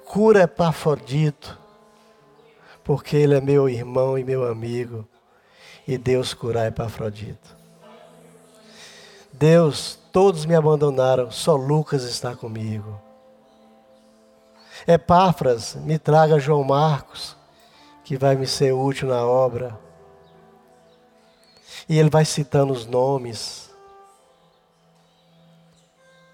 cura 0.04 0.42
Epafrodito, 0.42 1.60
porque 2.84 3.16
ele 3.16 3.36
é 3.36 3.40
meu 3.40 3.70
irmão 3.70 4.18
e 4.18 4.24
meu 4.24 4.50
amigo, 4.50 5.08
e 5.88 5.96
Deus 5.96 6.34
curar 6.34 6.68
Epafrodito. 6.68 7.56
Deus, 9.32 10.00
todos 10.12 10.44
me 10.48 10.56
abandonaram, 10.56 11.30
só 11.30 11.56
Lucas 11.56 12.02
está 12.02 12.36
comigo. 12.36 13.00
Epáfras, 14.88 15.76
me 15.76 16.00
traga 16.00 16.40
João 16.40 16.64
Marcos, 16.64 17.38
que 18.04 18.18
vai 18.18 18.36
me 18.36 18.48
ser 18.48 18.74
útil 18.74 19.08
na 19.08 19.24
obra. 19.24 19.80
E 21.88 22.00
ele 22.00 22.10
vai 22.10 22.26
citando 22.26 22.74
os 22.74 22.88
nomes. 22.88 23.71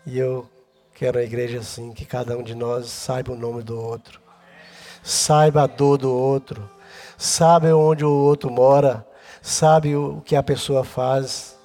E 0.10 0.18
eu 0.18 0.48
quero 0.96 1.20
a 1.20 1.22
igreja 1.22 1.60
assim, 1.60 1.92
que 1.92 2.06
cada 2.06 2.38
um 2.38 2.42
de 2.42 2.56
nós 2.56 2.90
saiba 2.90 3.34
o 3.34 3.36
nome 3.36 3.62
do 3.62 3.78
outro, 3.78 4.22
saiba 5.04 5.64
a 5.64 5.68
dor 5.68 5.98
do 5.98 6.10
outro, 6.10 6.72
sabe 7.18 7.74
onde 7.74 8.06
o 8.06 8.10
outro 8.10 8.50
mora, 8.50 9.06
sabe 9.42 9.98
o 9.98 10.22
que 10.22 10.34
a 10.38 10.42
pessoa 10.42 10.86
faz, 10.86 11.58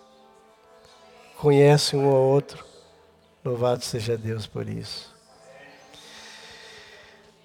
conhece 1.38 1.94
um 1.94 2.04
ao 2.08 2.20
outro. 2.20 2.64
Louvado 3.44 3.84
seja 3.84 4.18
Deus 4.18 4.44
por 4.44 4.68
isso. 4.68 5.14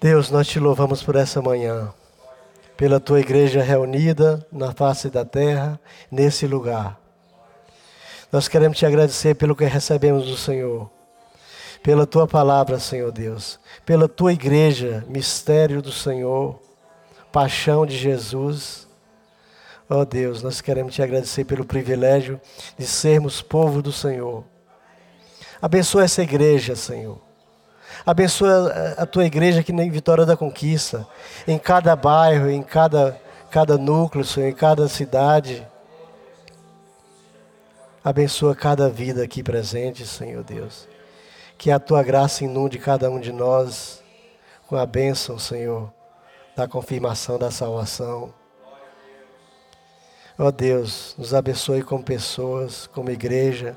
Deus, 0.00 0.32
nós 0.32 0.48
te 0.48 0.58
louvamos 0.58 1.00
por 1.00 1.14
essa 1.14 1.40
manhã 1.40 1.94
pela 2.76 2.98
tua 2.98 3.20
igreja 3.20 3.62
reunida 3.62 4.44
na 4.50 4.72
face 4.72 5.08
da 5.08 5.24
terra, 5.24 5.78
nesse 6.10 6.44
lugar. 6.44 6.98
Nós 8.30 8.46
queremos 8.46 8.76
te 8.76 8.84
agradecer 8.84 9.34
pelo 9.34 9.56
que 9.56 9.64
recebemos 9.64 10.26
do 10.26 10.36
Senhor, 10.36 10.90
pela 11.82 12.06
tua 12.06 12.26
palavra, 12.26 12.78
Senhor 12.78 13.10
Deus, 13.10 13.58
pela 13.86 14.06
tua 14.06 14.34
igreja, 14.34 15.02
mistério 15.08 15.80
do 15.80 15.90
Senhor, 15.90 16.60
paixão 17.32 17.86
de 17.86 17.96
Jesus. 17.96 18.86
Ó 19.88 20.00
oh 20.00 20.04
Deus, 20.04 20.42
nós 20.42 20.60
queremos 20.60 20.94
te 20.94 21.02
agradecer 21.02 21.44
pelo 21.44 21.64
privilégio 21.64 22.38
de 22.76 22.86
sermos 22.86 23.40
povo 23.40 23.80
do 23.80 23.92
Senhor. 23.92 24.44
Abençoa 25.62 26.04
essa 26.04 26.22
igreja, 26.22 26.76
Senhor. 26.76 27.18
Abençoa 28.04 28.94
a 28.98 29.06
tua 29.06 29.24
igreja 29.24 29.60
aqui 29.60 29.72
em 29.72 29.90
Vitória 29.90 30.26
da 30.26 30.36
Conquista, 30.36 31.06
em 31.46 31.58
cada 31.58 31.96
bairro, 31.96 32.50
em 32.50 32.62
cada, 32.62 33.18
cada 33.50 33.78
núcleo, 33.78 34.24
Senhor, 34.24 34.48
em 34.48 34.54
cada 34.54 34.86
cidade. 34.86 35.66
Abençoa 38.02 38.54
cada 38.54 38.88
vida 38.88 39.24
aqui 39.24 39.42
presente, 39.42 40.06
Senhor 40.06 40.44
Deus. 40.44 40.88
Que 41.56 41.70
a 41.70 41.80
tua 41.80 42.02
graça 42.02 42.44
inunde 42.44 42.78
cada 42.78 43.10
um 43.10 43.18
de 43.18 43.32
nós 43.32 44.02
com 44.68 44.76
a 44.76 44.86
bênção, 44.86 45.38
Senhor, 45.38 45.92
da 46.54 46.68
confirmação 46.68 47.38
da 47.38 47.50
salvação. 47.50 48.32
Ó 50.38 50.46
oh 50.46 50.52
Deus, 50.52 51.16
nos 51.18 51.34
abençoe 51.34 51.82
como 51.82 52.04
pessoas, 52.04 52.86
como 52.86 53.10
igreja. 53.10 53.76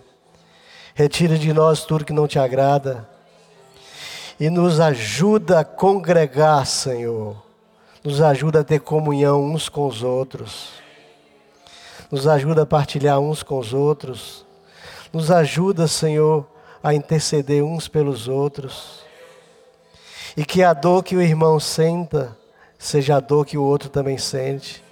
Retira 0.94 1.38
de 1.38 1.52
nós 1.52 1.84
tudo 1.84 2.06
que 2.06 2.14
não 2.14 2.28
te 2.28 2.38
agrada 2.38 3.10
e 4.40 4.50
nos 4.52 4.80
ajuda 4.80 5.62
a 5.62 5.66
congregar, 5.66 6.68
Senhor. 6.68 7.42
Nos 8.04 8.22
ajuda 8.22 8.60
a 8.60 8.64
ter 8.64 8.82
comunhão 8.82 9.44
uns 9.44 9.68
com 9.68 9.88
os 9.88 10.04
outros. 10.04 10.81
Nos 12.12 12.28
ajuda 12.28 12.63
a 12.63 12.65
partilhar 12.65 13.19
uns 13.19 13.41
com 13.41 13.58
os 13.58 13.74
outros. 13.74 14.45
Nos 15.13 15.32
ajuda, 15.32 15.88
Senhor, 15.88 16.45
a 16.84 16.93
interceder 16.93 17.63
uns 17.63 17.88
pelos 17.88 18.28
outros. 18.28 19.04
E 20.36 20.43
que 20.43 20.62
a 20.62 20.74
dor 20.74 21.04
que 21.04 21.15
o 21.15 21.21
irmão 21.21 21.60
senta 21.60 22.38
seja 22.78 23.17
a 23.17 23.19
dor 23.19 23.45
que 23.45 23.58
o 23.58 23.63
outro 23.63 23.89
também 23.89 24.17
sente. 24.17 24.84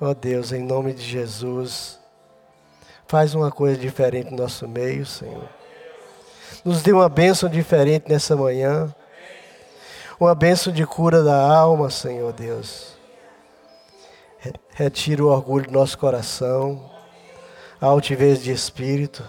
Ó 0.00 0.10
oh 0.10 0.14
Deus, 0.14 0.50
em 0.50 0.62
nome 0.62 0.92
de 0.92 1.02
Jesus, 1.02 1.98
faz 3.06 3.34
uma 3.34 3.50
coisa 3.50 3.78
diferente 3.78 4.30
no 4.30 4.38
nosso 4.38 4.66
meio, 4.66 5.06
Senhor. 5.06 5.48
Nos 6.64 6.82
dê 6.82 6.92
uma 6.92 7.08
bênção 7.08 7.48
diferente 7.48 8.08
nessa 8.08 8.34
manhã. 8.34 8.92
Uma 10.18 10.34
bênção 10.34 10.72
de 10.72 10.86
cura 10.86 11.22
da 11.22 11.36
alma, 11.36 11.90
Senhor 11.90 12.32
Deus. 12.32 12.91
Retira 14.74 15.22
o 15.24 15.28
orgulho 15.28 15.66
do 15.66 15.72
nosso 15.72 15.96
coração, 15.98 16.90
a 17.80 17.86
altivez 17.86 18.42
de 18.42 18.50
espírito. 18.50 19.22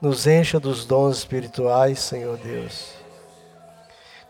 Nos 0.00 0.26
encha 0.26 0.60
dos 0.60 0.84
dons 0.84 1.18
espirituais, 1.18 1.98
Senhor 1.98 2.36
Deus. 2.38 2.90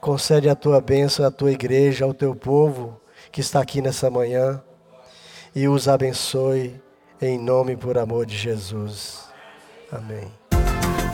Concede 0.00 0.48
a 0.48 0.54
tua 0.54 0.80
bênção 0.80 1.26
à 1.26 1.30
tua 1.30 1.52
igreja, 1.52 2.04
ao 2.04 2.14
teu 2.14 2.34
povo 2.34 3.00
que 3.30 3.40
está 3.40 3.60
aqui 3.60 3.82
nessa 3.82 4.08
manhã. 4.08 4.62
E 5.54 5.68
os 5.68 5.88
abençoe 5.88 6.80
em 7.20 7.38
nome 7.38 7.72
e 7.72 7.76
por 7.76 7.98
amor 7.98 8.26
de 8.26 8.36
Jesus. 8.36 9.24
Amém. 9.90 10.30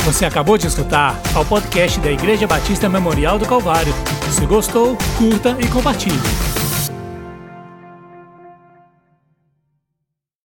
Você 0.05 0.25
acabou 0.25 0.59
de 0.59 0.67
escutar 0.67 1.15
ao 1.35 1.45
podcast 1.45 2.01
da 2.01 2.11
Igreja 2.11 2.47
Batista 2.47 2.89
Memorial 2.89 3.39
do 3.39 3.47
Calvário. 3.47 3.93
Se 4.31 4.45
gostou, 4.47 4.97
curta 5.17 5.57
e 5.61 5.69
compartilhe. 5.69 6.52